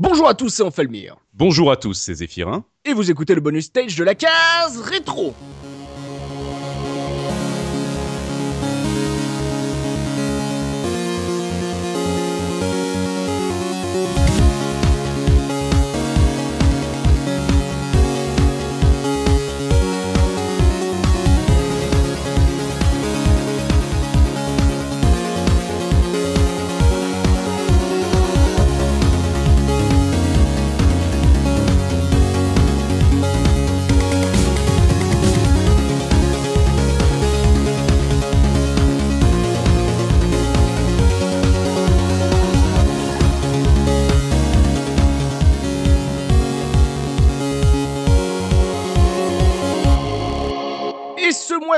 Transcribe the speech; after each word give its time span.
Bonjour 0.00 0.28
à 0.28 0.34
tous, 0.34 0.50
c'est 0.50 0.62
Enfalmir. 0.62 1.16
Bonjour 1.34 1.72
à 1.72 1.76
tous, 1.76 1.94
c'est 1.94 2.14
Zéphirin. 2.14 2.64
Et 2.84 2.92
vous 2.92 3.10
écoutez 3.10 3.34
le 3.34 3.40
bonus 3.40 3.64
stage 3.64 3.96
de 3.96 4.04
la 4.04 4.14
case 4.14 4.78
rétro. 4.80 5.34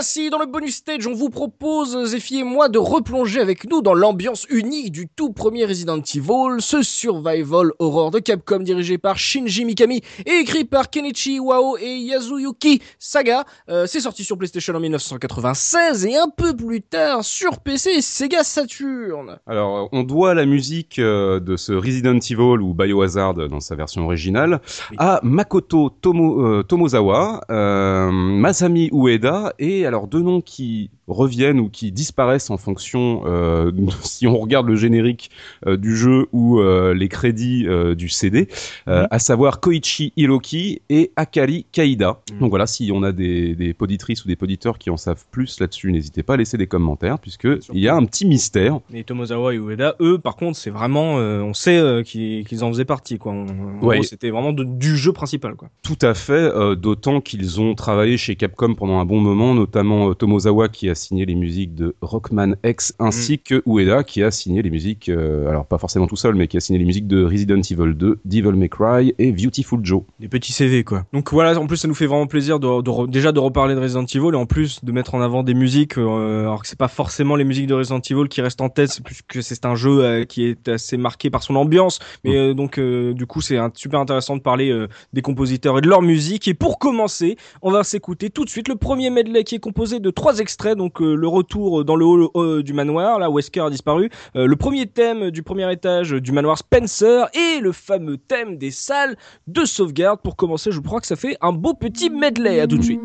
Mois-ci, 0.01 0.31
dans 0.31 0.39
le 0.39 0.47
bonus 0.47 0.77
stage, 0.77 1.07
on 1.07 1.13
vous 1.13 1.29
propose, 1.29 2.07
Zephy 2.07 2.39
et 2.39 2.43
moi, 2.43 2.71
de 2.71 2.79
replonger 2.79 3.39
avec 3.39 3.69
nous 3.69 3.83
dans 3.83 3.93
l'ambiance 3.93 4.47
unique 4.49 4.93
du 4.93 5.07
tout 5.09 5.31
premier 5.31 5.67
Resident 5.67 5.99
Evil, 5.99 6.57
ce 6.61 6.81
survival 6.83 7.73
horror 7.79 8.11
de 8.11 8.19
Capcom 8.19 8.61
dirigé 8.61 8.97
par 8.97 9.19
Shinji 9.19 9.67
Mikami 9.67 10.01
et 10.25 10.37
écrit 10.41 10.65
par 10.65 10.89
Kenichi 10.89 11.35
Iwao 11.35 11.77
et 11.77 11.99
Yasuyuki 11.99 12.81
Saga. 12.99 13.45
Euh, 13.69 13.85
c'est 13.87 14.01
sorti 14.01 14.25
sur 14.25 14.39
PlayStation 14.39 14.75
en 14.75 14.81
1996 14.81 16.07
et 16.07 16.17
un 16.17 16.31
peu 16.35 16.57
plus 16.57 16.81
tard 16.81 17.23
sur 17.23 17.59
PC 17.59 17.91
et 17.99 18.01
Sega 18.01 18.43
Saturn. 18.43 19.37
Alors, 19.47 19.91
on 19.93 20.03
doit 20.03 20.33
la 20.33 20.47
musique 20.47 20.99
euh, 20.99 21.41
de 21.41 21.57
ce 21.59 21.75
Resident 21.75 22.17
Evil 22.17 22.63
ou 22.63 22.73
Biohazard 22.73 23.35
dans 23.35 23.61
sa 23.61 23.77
version 23.77 24.07
originale 24.07 24.63
Oui. 24.93 24.97
à 24.99 25.21
Makoto 25.23 25.91
Tomo, 25.91 26.41
euh, 26.47 26.63
Tomozawa, 26.63 27.43
euh, 27.51 28.11
Masami 28.11 28.89
Ueda 28.95 29.53
et 29.59 29.85
alors 29.91 30.07
deux 30.07 30.23
noms 30.23 30.41
qui 30.41 30.89
reviennent 31.09 31.59
ou 31.59 31.69
qui 31.69 31.91
disparaissent 31.91 32.51
en 32.51 32.57
fonction 32.57 33.23
euh, 33.27 33.73
si 34.03 34.27
on 34.29 34.39
regarde 34.39 34.67
le 34.69 34.77
générique 34.77 35.31
euh, 35.67 35.77
du 35.77 35.97
jeu 35.97 36.29
ou 36.33 36.61
euh, 36.61 36.95
les 36.95 37.09
crédits 37.09 37.67
du 37.97 38.09
CD, 38.09 38.49
Mhm. 38.87 39.07
à 39.11 39.19
savoir 39.19 39.61
Koichi 39.61 40.13
Hiroki 40.17 40.81
et 40.89 41.11
Akari 41.17 41.67
Kaida. 41.73 42.21
Mhm. 42.33 42.39
Donc 42.39 42.51
voilà, 42.51 42.67
si 42.67 42.91
on 42.95 43.03
a 43.03 43.11
des, 43.13 43.55
des 43.57 43.75
poditrices 43.75 44.25
ou 44.25 44.29
des 44.29 44.37
poditeurs 44.37 44.79
qui 44.79 44.91
en 44.91 44.97
savent 44.97 45.25
plus 45.31 45.59
là-dessus, 45.61 45.91
n'hésitez 45.93 46.23
pas 46.23 46.35
à 46.35 46.37
laisser 46.37 46.57
des 46.57 46.67
commentaires 46.69 47.19
puisque 47.19 47.49
il 47.73 47.81
y 47.81 47.89
a 47.89 47.95
un 47.97 48.05
petit 48.05 48.27
mystère. 48.27 48.79
Et 48.95 49.03
Tomozawa 49.05 49.55
et 49.55 49.59
Ueda, 49.59 49.97
eux, 50.01 50.19
par 50.19 50.37
contre, 50.37 50.57
c'est 50.57 50.71
vraiment, 50.71 51.15
on 51.17 51.55
sait 51.55 52.03
qu'ils 52.05 52.65
en 52.65 52.69
faisaient 52.73 52.85
partie, 52.85 53.19
quoi. 53.19 53.33
En- 53.33 53.47
en 53.49 53.85
Ouais. 53.87 53.97
gros, 53.97 54.03
C'était 54.05 54.31
vraiment 54.31 54.53
de- 54.53 54.65
du 54.65 54.97
jeu 54.97 55.13
principal, 55.13 55.55
quoi. 55.55 55.69
Tout 55.83 55.99
à 56.03 56.15
fait, 56.15 56.51
d'autant 56.77 57.21
qu'ils 57.21 57.61
ont 57.61 57.75
travaillé 57.75 58.17
chez 58.17 58.37
Capcom 58.37 58.75
pendant 58.75 58.99
un 58.99 59.05
bon 59.05 59.21
moment, 59.21 59.55
notamment 59.55 59.80
euh, 59.83 60.15
Tomozawa 60.15 60.69
qui 60.69 60.89
a 60.89 60.95
signé 60.95 61.27
les 61.27 61.35
musiques 61.35 61.75
de 61.75 61.95
Rockman 62.01 62.55
X, 62.65 62.95
ainsi 62.99 63.39
que 63.39 63.63
Ueda 63.67 64.05
qui 64.05 64.23
a 64.23 64.31
signé 64.31 64.63
les 64.63 64.71
musiques, 64.71 65.09
euh, 65.09 65.49
alors 65.49 65.67
pas 65.67 65.79
forcément 65.79 66.07
tout 66.07 66.17
seul, 66.17 66.35
mais 66.35 66.49
qui 66.49 66.57
a 66.57 66.61
signé 66.61 66.79
les 66.79 66.85
musiques 66.85 67.07
de 67.07 67.25
Resident 67.25 67.61
Evil 67.61 67.95
2, 67.95 68.19
Devil 68.25 68.53
May 68.53 68.69
Cry 68.69 69.15
et 69.19 69.33
Beautiful 69.33 69.81
Joe. 69.83 70.03
Des 70.19 70.29
petits 70.29 70.53
CV, 70.53 70.85
quoi. 70.85 71.05
Donc 71.13 71.33
voilà, 71.33 71.59
en 71.59 71.67
plus, 71.67 71.77
ça 71.77 71.89
nous 71.89 71.95
fait 71.95 72.07
vraiment 72.07 72.27
plaisir 72.27 72.61
de, 72.61 72.83
de 72.83 72.91
re- 72.91 73.09
déjà 73.09 73.33
de 73.33 73.39
reparler 73.41 73.75
de 73.75 73.81
Resident 73.81 74.05
Evil 74.05 74.33
et 74.33 74.37
en 74.37 74.47
plus 74.47 74.85
de 74.85 74.93
mettre 74.93 75.15
en 75.15 75.21
avant 75.21 75.43
des 75.43 75.55
musiques, 75.55 75.99
euh, 75.99 76.43
alors 76.43 76.63
que 76.63 76.69
c'est 76.69 76.79
pas 76.79 76.89
forcément 76.89 77.37
les 77.37 77.45
musiques 77.45 77.67
de 77.67 77.75
Resident 77.75 78.01
Evil 78.01 78.29
qui 78.29 78.41
restent 78.41 78.61
en 78.61 78.69
tête, 78.69 78.91
c'est 78.91 79.03
plus 79.05 79.21
que 79.27 79.41
c'est 79.43 79.65
un 79.65 79.75
jeu 79.75 80.05
euh, 80.05 80.25
qui 80.25 80.45
est 80.45 80.69
assez 80.69 80.97
marqué 80.97 81.31
par 81.31 81.43
son 81.43 81.57
ambiance. 81.57 81.99
Mais 82.25 82.37
euh, 82.37 82.55
donc, 82.55 82.79
du 82.81 83.27
coup, 83.27 83.41
c'est 83.41 83.59
super 83.75 84.01
intéressant 84.01 84.37
de 84.37 84.43
parler 84.43 84.87
des 85.13 85.23
compositeurs 85.23 85.79
et 85.79 85.81
de 85.81 85.89
leur 85.89 86.03
musique. 86.03 86.49
Et 86.49 86.55
pour 86.55 86.79
commencer, 86.79 87.37
on 87.63 87.71
va 87.71 87.85
s'écouter 87.85 88.31
tout 88.31 88.45
de 88.45 88.51
suite 88.51 88.69
le 88.69 88.77
premier 88.77 89.11
medley 89.11 89.45
qui 89.45 89.55
est 89.55 89.59
composé 89.71 90.01
de 90.01 90.11
trois 90.11 90.41
extraits. 90.41 90.77
Donc, 90.77 91.01
euh, 91.01 91.15
le 91.15 91.29
retour 91.29 91.85
dans 91.85 91.95
le 91.95 92.05
hall 92.05 92.29
euh, 92.35 92.63
du 92.63 92.73
manoir, 92.73 93.21
là 93.21 93.31
Wesker 93.31 93.61
a 93.61 93.71
disparu, 93.71 94.11
euh, 94.35 94.47
le 94.47 94.57
premier 94.57 94.87
thème 94.87 95.31
du 95.31 95.45
premier 95.45 95.71
étage 95.73 96.11
du 96.11 96.33
manoir 96.33 96.59
Spencer 96.59 97.29
et 97.35 97.61
le 97.61 97.71
fameux 97.71 98.17
thème 98.17 98.57
des 98.57 98.73
salles 98.73 99.17
de 99.47 99.65
sauvegarde. 99.65 100.21
Pour 100.23 100.35
commencer, 100.35 100.73
je 100.73 100.81
crois 100.81 101.01
que 101.01 101.07
ça 101.07 101.15
fait 101.15 101.37
un 101.41 101.53
beau 101.53 101.75
petit 101.75 102.11
medley. 102.11 102.59
À 102.59 102.67
tout 102.67 102.79
de 102.79 102.83
suite. 102.83 103.01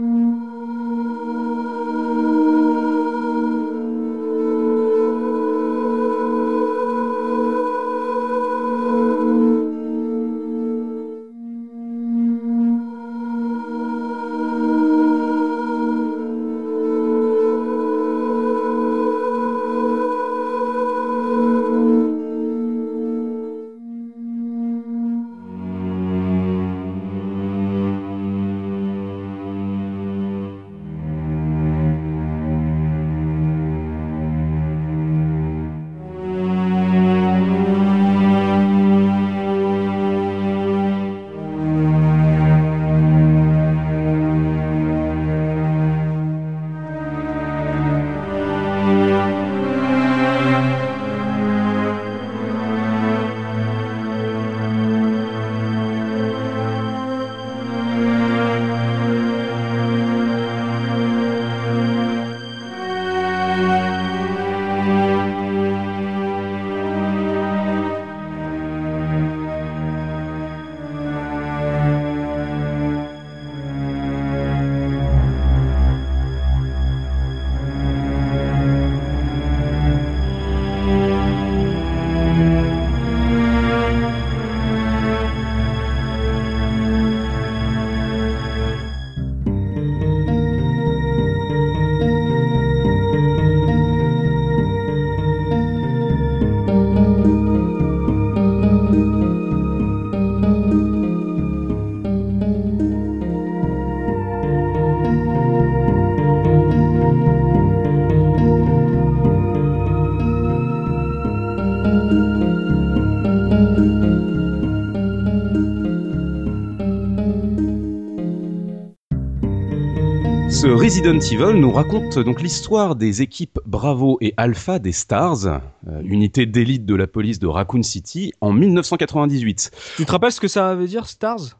Resident 120.73 121.19
Evil 121.19 121.59
nous 121.59 121.71
raconte 121.71 122.17
donc 122.17 122.41
l'histoire 122.41 122.95
des 122.95 123.21
équipes 123.21 123.59
Bravo 123.65 124.17
et 124.21 124.33
Alpha 124.35 124.79
des 124.79 124.91
Stars, 124.91 125.45
euh, 125.45 126.01
unité 126.03 126.45
d'élite 126.45 126.85
de 126.85 126.95
la 126.95 127.05
police 127.07 127.37
de 127.39 127.45
Raccoon 127.47 127.83
City, 127.83 128.33
en 128.41 128.51
1998. 128.51 129.71
Tu 129.97 130.05
te 130.05 130.11
rappelles 130.11 130.31
ce 130.31 130.39
que 130.39 130.47
ça 130.47 130.73
veut 130.75 130.87
dire, 130.87 131.07
Stars? 131.07 131.59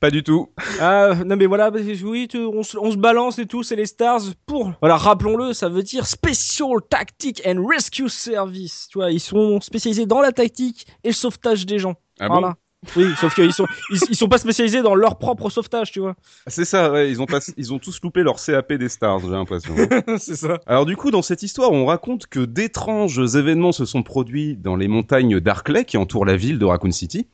Pas 0.00 0.10
du 0.10 0.22
tout. 0.22 0.48
Ah, 0.80 1.14
non 1.26 1.36
mais 1.36 1.46
voilà, 1.46 1.70
oui, 2.04 2.28
tu- 2.28 2.38
on, 2.38 2.62
se- 2.62 2.78
on 2.78 2.90
se 2.90 2.96
balance 2.96 3.38
et 3.38 3.46
tout, 3.46 3.62
c'est 3.62 3.76
les 3.76 3.86
Stars 3.86 4.22
pour... 4.46 4.72
Voilà, 4.80 4.96
rappelons-le, 4.96 5.52
ça 5.52 5.68
veut 5.68 5.82
dire 5.82 6.06
Special 6.06 6.76
Tactic 6.88 7.42
and 7.46 7.62
Rescue 7.66 8.08
Service. 8.08 8.88
Tu 8.90 8.98
vois, 8.98 9.10
ils 9.10 9.20
sont 9.20 9.60
spécialisés 9.60 10.06
dans 10.06 10.20
la 10.20 10.32
tactique 10.32 10.86
et 11.04 11.08
le 11.08 11.14
sauvetage 11.14 11.66
des 11.66 11.78
gens. 11.78 11.94
Ah 12.18 12.28
voilà. 12.28 12.56
Oui, 12.94 13.06
sauf 13.20 13.34
qu'ils 13.34 13.52
sont, 13.52 13.66
ils, 13.90 14.14
sont 14.14 14.28
pas 14.28 14.38
spécialisés 14.38 14.82
dans 14.82 14.94
leur 14.94 15.18
propre 15.18 15.50
sauvetage, 15.50 15.90
tu 15.90 16.00
vois. 16.00 16.14
C'est 16.46 16.64
ça, 16.64 16.92
ouais, 16.92 17.10
ils 17.10 17.20
ont 17.20 17.26
pas, 17.26 17.40
ils 17.56 17.72
ont 17.72 17.78
tous 17.78 18.00
loupé 18.02 18.22
leur 18.22 18.36
CAP 18.36 18.74
des 18.74 18.88
stars, 18.88 19.20
j'ai 19.20 19.30
l'impression. 19.30 19.74
c'est 20.18 20.36
ça. 20.36 20.60
Alors 20.66 20.86
du 20.86 20.96
coup, 20.96 21.10
dans 21.10 21.22
cette 21.22 21.42
histoire, 21.42 21.72
on 21.72 21.86
raconte 21.86 22.26
que 22.26 22.40
d'étranges 22.40 23.18
événements 23.36 23.72
se 23.72 23.84
sont 23.84 24.02
produits 24.02 24.56
dans 24.56 24.76
les 24.76 24.88
montagnes 24.88 25.40
d'Arclay 25.40 25.84
qui 25.84 25.96
entourent 25.96 26.24
la 26.24 26.36
ville 26.36 26.58
de 26.58 26.64
Raccoon 26.64 26.92
City. 26.92 27.26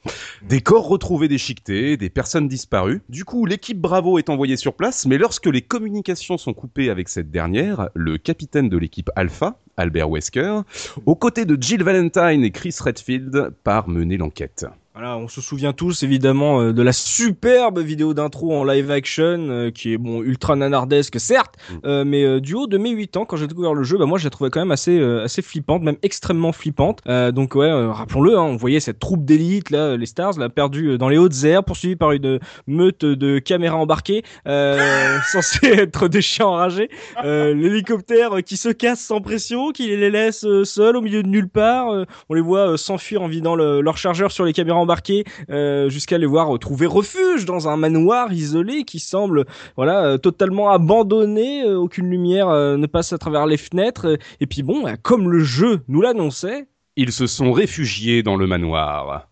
Des 0.42 0.60
corps 0.60 0.88
retrouvés 0.88 1.28
déchiquetés, 1.28 1.96
des 1.96 2.10
personnes 2.10 2.48
disparues. 2.48 3.02
Du 3.08 3.24
coup, 3.24 3.44
l'équipe 3.44 3.78
Bravo 3.78 4.18
est 4.18 4.30
envoyée 4.30 4.56
sur 4.56 4.74
place, 4.74 5.06
mais 5.06 5.18
lorsque 5.18 5.46
les 5.46 5.62
communications 5.62 6.38
sont 6.38 6.54
coupées 6.54 6.88
avec 6.90 7.08
cette 7.08 7.30
dernière, 7.30 7.88
le 7.94 8.16
capitaine 8.16 8.68
de 8.68 8.78
l'équipe 8.78 9.10
Alpha, 9.16 9.58
Albert 9.76 10.10
Wesker, 10.10 10.60
aux 11.06 11.16
côtés 11.16 11.44
de 11.44 11.60
Jill 11.60 11.82
Valentine 11.82 12.44
et 12.44 12.50
Chris 12.50 12.76
Redfield, 12.80 13.54
part 13.64 13.88
mener 13.88 14.16
l'enquête. 14.16 14.66
Voilà, 14.94 15.16
on 15.16 15.26
se 15.26 15.40
souvient 15.40 15.72
tous 15.72 16.02
évidemment 16.02 16.60
euh, 16.60 16.72
de 16.74 16.82
la 16.82 16.92
superbe 16.92 17.78
vidéo 17.78 18.12
d'intro 18.12 18.54
en 18.54 18.62
live 18.62 18.90
action 18.90 19.38
euh, 19.48 19.70
qui 19.70 19.94
est 19.94 19.96
bon 19.96 20.22
ultra 20.22 20.54
nanardesque 20.54 21.18
certes, 21.18 21.54
mm. 21.70 21.74
euh, 21.86 22.04
mais 22.04 22.40
du 22.42 22.52
haut 22.52 22.66
de 22.66 22.76
mes 22.76 22.90
8 22.90 23.16
ans 23.16 23.24
quand 23.24 23.38
j'ai 23.38 23.46
découvert 23.46 23.72
le 23.72 23.84
jeu, 23.84 23.96
bah 23.96 24.04
moi 24.04 24.18
je 24.18 24.24
la 24.24 24.30
trouvais 24.30 24.50
quand 24.50 24.60
même 24.60 24.70
assez 24.70 25.02
assez 25.02 25.40
flippante, 25.40 25.82
même 25.82 25.96
extrêmement 26.02 26.52
flippante. 26.52 27.00
donc 27.32 27.54
ouais, 27.54 27.72
rappelons-le, 27.90 28.36
hein, 28.36 28.42
on 28.42 28.56
voyait 28.56 28.80
cette 28.80 28.98
troupe 28.98 29.24
d'élite 29.24 29.70
là, 29.70 29.96
les 29.96 30.04
Stars, 30.04 30.38
l'a 30.38 30.50
perdue 30.50 30.98
dans 30.98 31.08
les 31.08 31.16
hautes 31.16 31.42
airs, 31.44 31.64
poursuivie 31.64 31.96
par 31.96 32.12
une 32.12 32.38
meute 32.66 33.06
de 33.06 33.38
caméras 33.38 33.78
embarquées, 33.78 34.22
censées 34.44 35.68
être 35.68 36.08
des 36.08 36.20
chiens 36.20 36.48
enragés, 36.48 36.90
l'hélicoptère 37.24 38.42
qui 38.44 38.58
se 38.58 38.68
casse 38.68 39.00
sans 39.00 39.22
pression, 39.22 39.72
qui 39.72 39.86
les 39.86 40.10
laisse 40.10 40.46
seuls 40.64 40.96
au 40.96 41.00
milieu 41.00 41.22
de 41.22 41.28
nulle 41.28 41.48
part, 41.48 41.86
on 42.28 42.34
les 42.34 42.42
voit 42.42 42.76
s'enfuir 42.76 43.22
en 43.22 43.28
vidant 43.28 43.56
leur 43.56 43.96
chargeur 43.96 44.32
sur 44.32 44.44
les 44.44 44.52
caméras 44.52 44.81
embarquer 44.82 45.24
euh, 45.50 45.88
jusqu'à 45.88 46.18
les 46.18 46.26
voir 46.26 46.58
trouver 46.58 46.86
refuge 46.86 47.44
dans 47.44 47.68
un 47.68 47.76
manoir 47.76 48.32
isolé 48.32 48.84
qui 48.84 49.00
semble 49.00 49.46
voilà 49.76 50.04
euh, 50.04 50.18
totalement 50.18 50.70
abandonné, 50.70 51.64
euh, 51.64 51.76
aucune 51.78 52.10
lumière 52.10 52.48
ne 52.48 52.86
passe 52.86 53.12
à 53.12 53.18
travers 53.18 53.46
les 53.46 53.56
fenêtres. 53.56 54.18
Et 54.40 54.46
puis 54.46 54.62
bon, 54.62 54.84
comme 55.02 55.30
le 55.30 55.40
jeu 55.40 55.80
nous 55.88 56.02
l'annonçait, 56.02 56.66
ils 56.96 57.12
se 57.12 57.26
sont 57.26 57.52
réfugiés 57.52 58.22
dans 58.22 58.36
le 58.36 58.46
manoir 58.46 59.28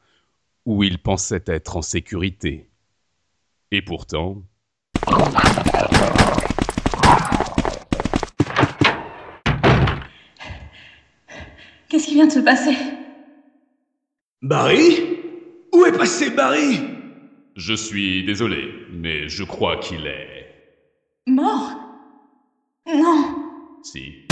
où 0.64 0.82
ils 0.82 0.98
pensaient 0.98 1.44
être 1.46 1.76
en 1.76 1.82
sécurité. 1.82 2.70
Et 3.70 3.82
pourtant. 3.82 4.42
Qu'est-ce 11.88 12.06
qui 12.06 12.14
vient 12.14 12.26
de 12.26 12.32
se 12.32 12.38
passer? 12.38 12.76
Barry? 14.42 15.19
Où 15.72 15.84
est 15.86 15.96
passé 15.96 16.30
Barry 16.30 16.80
Je 17.56 17.74
suis 17.74 18.24
désolé, 18.24 18.74
mais 18.92 19.28
je 19.28 19.44
crois 19.44 19.76
qu'il 19.78 20.06
est... 20.06 20.46
Mort? 21.26 21.72
Non. 22.86 23.36
Si. 23.82 24.26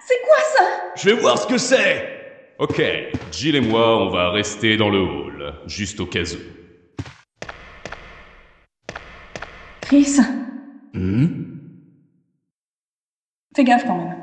C'est 0.00 0.20
quoi 0.24 0.38
ça? 0.56 0.64
Je 0.96 1.10
vais 1.10 1.20
voir 1.20 1.38
ce 1.38 1.46
que 1.46 1.58
c'est 1.58 2.12
Ok, 2.58 2.80
Jill 3.32 3.56
et 3.56 3.60
moi, 3.60 3.98
on 4.02 4.10
va 4.10 4.30
rester 4.30 4.76
dans 4.76 4.88
le 4.88 5.00
hall, 5.00 5.54
juste 5.66 5.98
au 6.00 6.06
cas 6.06 6.22
où. 6.22 7.06
Chris? 9.80 10.18
Hmm? 10.94 11.26
Fais 13.54 13.64
gaffe 13.64 13.84
quand 13.84 13.98
même. 13.98 14.21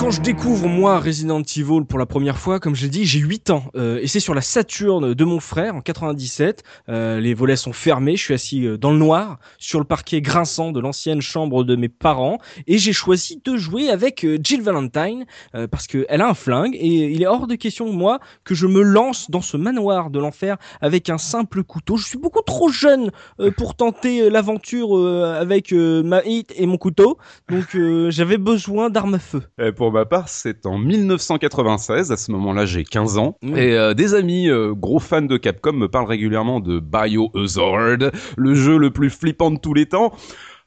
Quand 0.00 0.10
je 0.10 0.22
découvre, 0.22 0.66
moi, 0.66 0.98
Resident 0.98 1.42
Evil 1.42 1.84
pour 1.86 1.98
la 1.98 2.06
première 2.06 2.38
fois, 2.38 2.58
comme 2.58 2.74
j'ai 2.74 2.88
dit, 2.88 3.04
j'ai 3.04 3.18
8 3.18 3.50
ans. 3.50 3.64
Euh, 3.76 3.98
et 4.00 4.06
c'est 4.06 4.18
sur 4.18 4.32
la 4.32 4.40
Saturne 4.40 5.12
de 5.12 5.24
mon 5.24 5.40
frère, 5.40 5.76
en 5.76 5.82
97. 5.82 6.62
Euh, 6.88 7.20
les 7.20 7.34
volets 7.34 7.56
sont 7.56 7.74
fermés, 7.74 8.16
je 8.16 8.22
suis 8.22 8.32
assis 8.32 8.66
euh, 8.66 8.78
dans 8.78 8.92
le 8.92 8.96
noir, 8.96 9.38
sur 9.58 9.78
le 9.78 9.84
parquet 9.84 10.22
grinçant 10.22 10.72
de 10.72 10.80
l'ancienne 10.80 11.20
chambre 11.20 11.64
de 11.64 11.76
mes 11.76 11.90
parents. 11.90 12.38
Et 12.66 12.78
j'ai 12.78 12.94
choisi 12.94 13.42
de 13.44 13.58
jouer 13.58 13.90
avec 13.90 14.26
Jill 14.42 14.62
Valentine, 14.62 15.26
parce 15.70 15.86
qu'elle 15.86 16.22
a 16.22 16.28
un 16.28 16.34
flingue. 16.34 16.74
Et 16.76 17.10
il 17.10 17.22
est 17.22 17.26
hors 17.26 17.46
de 17.46 17.54
question, 17.54 17.92
moi, 17.92 18.20
que 18.42 18.54
je 18.54 18.66
me 18.66 18.80
lance 18.80 19.30
dans 19.30 19.42
ce 19.42 19.58
manoir 19.58 20.08
de 20.08 20.18
l'enfer 20.18 20.56
avec 20.80 21.10
un 21.10 21.18
simple 21.18 21.62
couteau. 21.62 21.98
Je 21.98 22.06
suis 22.06 22.18
beaucoup 22.18 22.40
trop 22.40 22.70
jeune 22.70 23.10
pour 23.58 23.74
tenter 23.74 24.30
l'aventure 24.30 24.96
avec 24.96 25.72
ma 25.72 26.24
hit 26.24 26.54
et 26.56 26.64
mon 26.64 26.78
couteau. 26.78 27.18
Donc, 27.50 27.76
j'avais 28.08 28.38
besoin 28.38 28.88
d'armes 28.88 29.14
à 29.14 29.18
feu. 29.18 29.42
Euh, 29.60 29.72
pour 29.90 29.98
ma 29.98 30.06
part, 30.06 30.28
c'est 30.28 30.66
en 30.66 30.78
1996. 30.78 32.12
À 32.12 32.16
ce 32.16 32.30
moment-là, 32.30 32.64
j'ai 32.64 32.84
15 32.84 33.18
ans. 33.18 33.36
Et 33.42 33.72
euh, 33.72 33.92
des 33.92 34.14
amis 34.14 34.48
euh, 34.48 34.72
gros 34.72 35.00
fans 35.00 35.20
de 35.20 35.36
Capcom 35.36 35.72
me 35.72 35.88
parlent 35.88 36.06
régulièrement 36.06 36.60
de 36.60 36.78
Biohazard, 36.78 38.12
le 38.36 38.54
jeu 38.54 38.78
le 38.78 38.92
plus 38.92 39.10
flippant 39.10 39.50
de 39.50 39.58
tous 39.58 39.74
les 39.74 39.86
temps. 39.86 40.12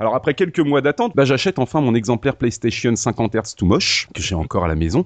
Alors 0.03 0.15
après 0.15 0.33
quelques 0.33 0.60
mois 0.60 0.81
d'attente, 0.81 1.13
bah, 1.15 1.24
j'achète 1.24 1.60
enfin 1.60 1.79
mon 1.79 1.95
exemplaire 1.95 2.36
PlayStation 2.36 2.93
50 2.93 3.36
Hz 3.36 3.55
tout 3.55 3.65
moche 3.65 4.10
que 4.13 4.22
j'ai 4.22 4.36
encore 4.36 4.65
à 4.65 4.67
la 4.67 4.75
maison. 4.75 5.05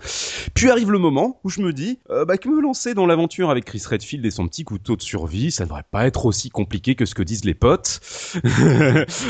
Puis 0.55 0.71
arrive 0.71 0.89
le 0.91 0.97
moment 0.97 1.39
où 1.43 1.49
je 1.51 1.61
me 1.61 1.71
dis 1.71 1.99
euh, 2.09 2.25
bah, 2.25 2.37
que 2.37 2.49
me 2.49 2.59
lancer 2.59 2.95
dans 2.95 3.05
l'aventure 3.05 3.51
avec 3.51 3.65
Chris 3.65 3.83
Redfield 3.87 4.25
et 4.25 4.31
son 4.31 4.47
petit 4.47 4.63
couteau 4.63 4.95
de 4.95 5.03
survie, 5.03 5.51
ça 5.51 5.65
devrait 5.65 5.83
pas 5.91 6.07
être 6.07 6.25
aussi 6.25 6.49
compliqué 6.49 6.95
que 6.95 7.05
ce 7.05 7.13
que 7.13 7.21
disent 7.21 7.45
les 7.45 7.53
potes. 7.53 7.99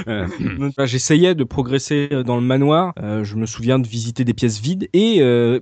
Euh, 0.08 0.28
Bah, 0.78 0.86
J'essayais 0.86 1.36
de 1.36 1.44
progresser 1.44 2.08
euh, 2.14 2.24
dans 2.24 2.36
le 2.38 2.42
manoir. 2.42 2.94
Euh, 3.02 3.26
je 3.26 3.36
me 3.36 3.46
souviens 3.46 3.78
de 3.78 3.88
visiter 3.88 4.24
des 4.24 4.34
pièces 4.34 4.62
vides 4.62 4.88
et 4.94 5.18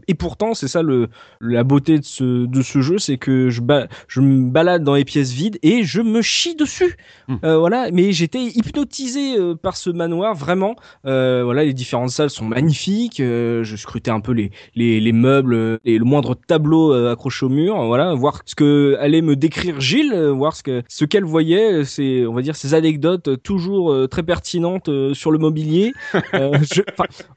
et 0.08 0.14
pourtant 0.14 0.54
c'est 0.54 0.68
ça 0.68 0.84
le 0.84 1.08
la 1.42 1.64
beauté 1.64 1.98
de 1.98 2.04
ce 2.06 2.46
de 2.46 2.62
ce 2.62 2.82
jeu, 2.82 3.00
c'est 3.00 3.18
que 3.18 3.50
je 3.50 3.62
ba- 3.62 3.88
je 4.08 4.22
me 4.22 4.52
balade 4.52 4.84
dans 4.84 4.94
les 4.94 5.06
pièces 5.06 5.32
vides 5.32 5.58
et 5.64 5.84
je 5.84 6.02
me 6.02 6.22
chie 6.22 6.56
dessus. 6.56 6.96
Euh, 7.44 7.58
voilà, 7.58 7.90
mais 7.92 8.12
j'étais 8.12 8.44
hypnotisé 8.44 9.36
par 9.64 9.78
ce 9.78 9.90
manoir 9.96 10.36
vraiment. 10.36 10.76
Euh, 11.06 11.42
voilà, 11.44 11.64
les 11.64 11.74
différentes 11.74 12.10
salles 12.12 12.30
sont 12.30 12.46
magnifiques. 12.46 13.20
euh, 13.20 13.64
je 13.64 13.76
scrutais 13.76 14.12
un 14.12 14.20
peu 14.20 14.32
les 14.32 14.52
les, 14.76 15.00
les 15.00 15.12
meubles 15.12 15.54
euh, 15.54 15.78
et 15.86 15.98
le 15.98 16.06
moindre 16.06 16.36
tableau 16.36 16.94
accroché 16.94 17.46
au 17.46 17.50
mur. 17.50 17.82
Voilà, 17.86 18.14
voir 18.14 18.42
ce 18.46 18.56
que 18.56 18.96
allait 19.00 19.22
me 19.22 19.36
décrire 19.36 19.80
Gilles, 19.80 20.16
voir 20.36 20.56
ce 20.56 20.64
que 20.64 20.84
ce 20.88 21.06
qu'elle 21.06 21.24
voyait, 21.26 21.84
c'est 21.86 22.26
on 22.26 22.34
va 22.34 22.42
dire 22.42 22.56
ces 22.56 22.74
anecdotes 22.74 23.42
toujours 23.44 24.08
très 24.10 24.24
pertinentes 24.24 24.90
sur 25.14 25.32
le 25.32 25.38
mobilier. 25.38 25.94
Je- 26.34 26.82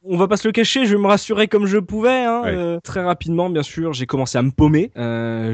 on 0.04 0.16
va 0.16 0.28
pas 0.28 0.36
se 0.36 0.46
le 0.48 0.52
cacher, 0.52 0.86
je 0.86 0.96
me 0.96 1.06
rassurer 1.06 1.48
comme 1.48 1.66
je 1.66 1.78
pouvais. 1.78 2.24
Hein, 2.24 2.42
Ouais. 2.44 2.78
très 2.82 3.02
rapidement, 3.02 3.50
bien 3.50 3.62
sûr, 3.62 3.92
j'ai 3.92 4.06
commencé 4.06 4.38
à 4.38 4.42
me 4.42 4.50
paumer. 4.50 4.90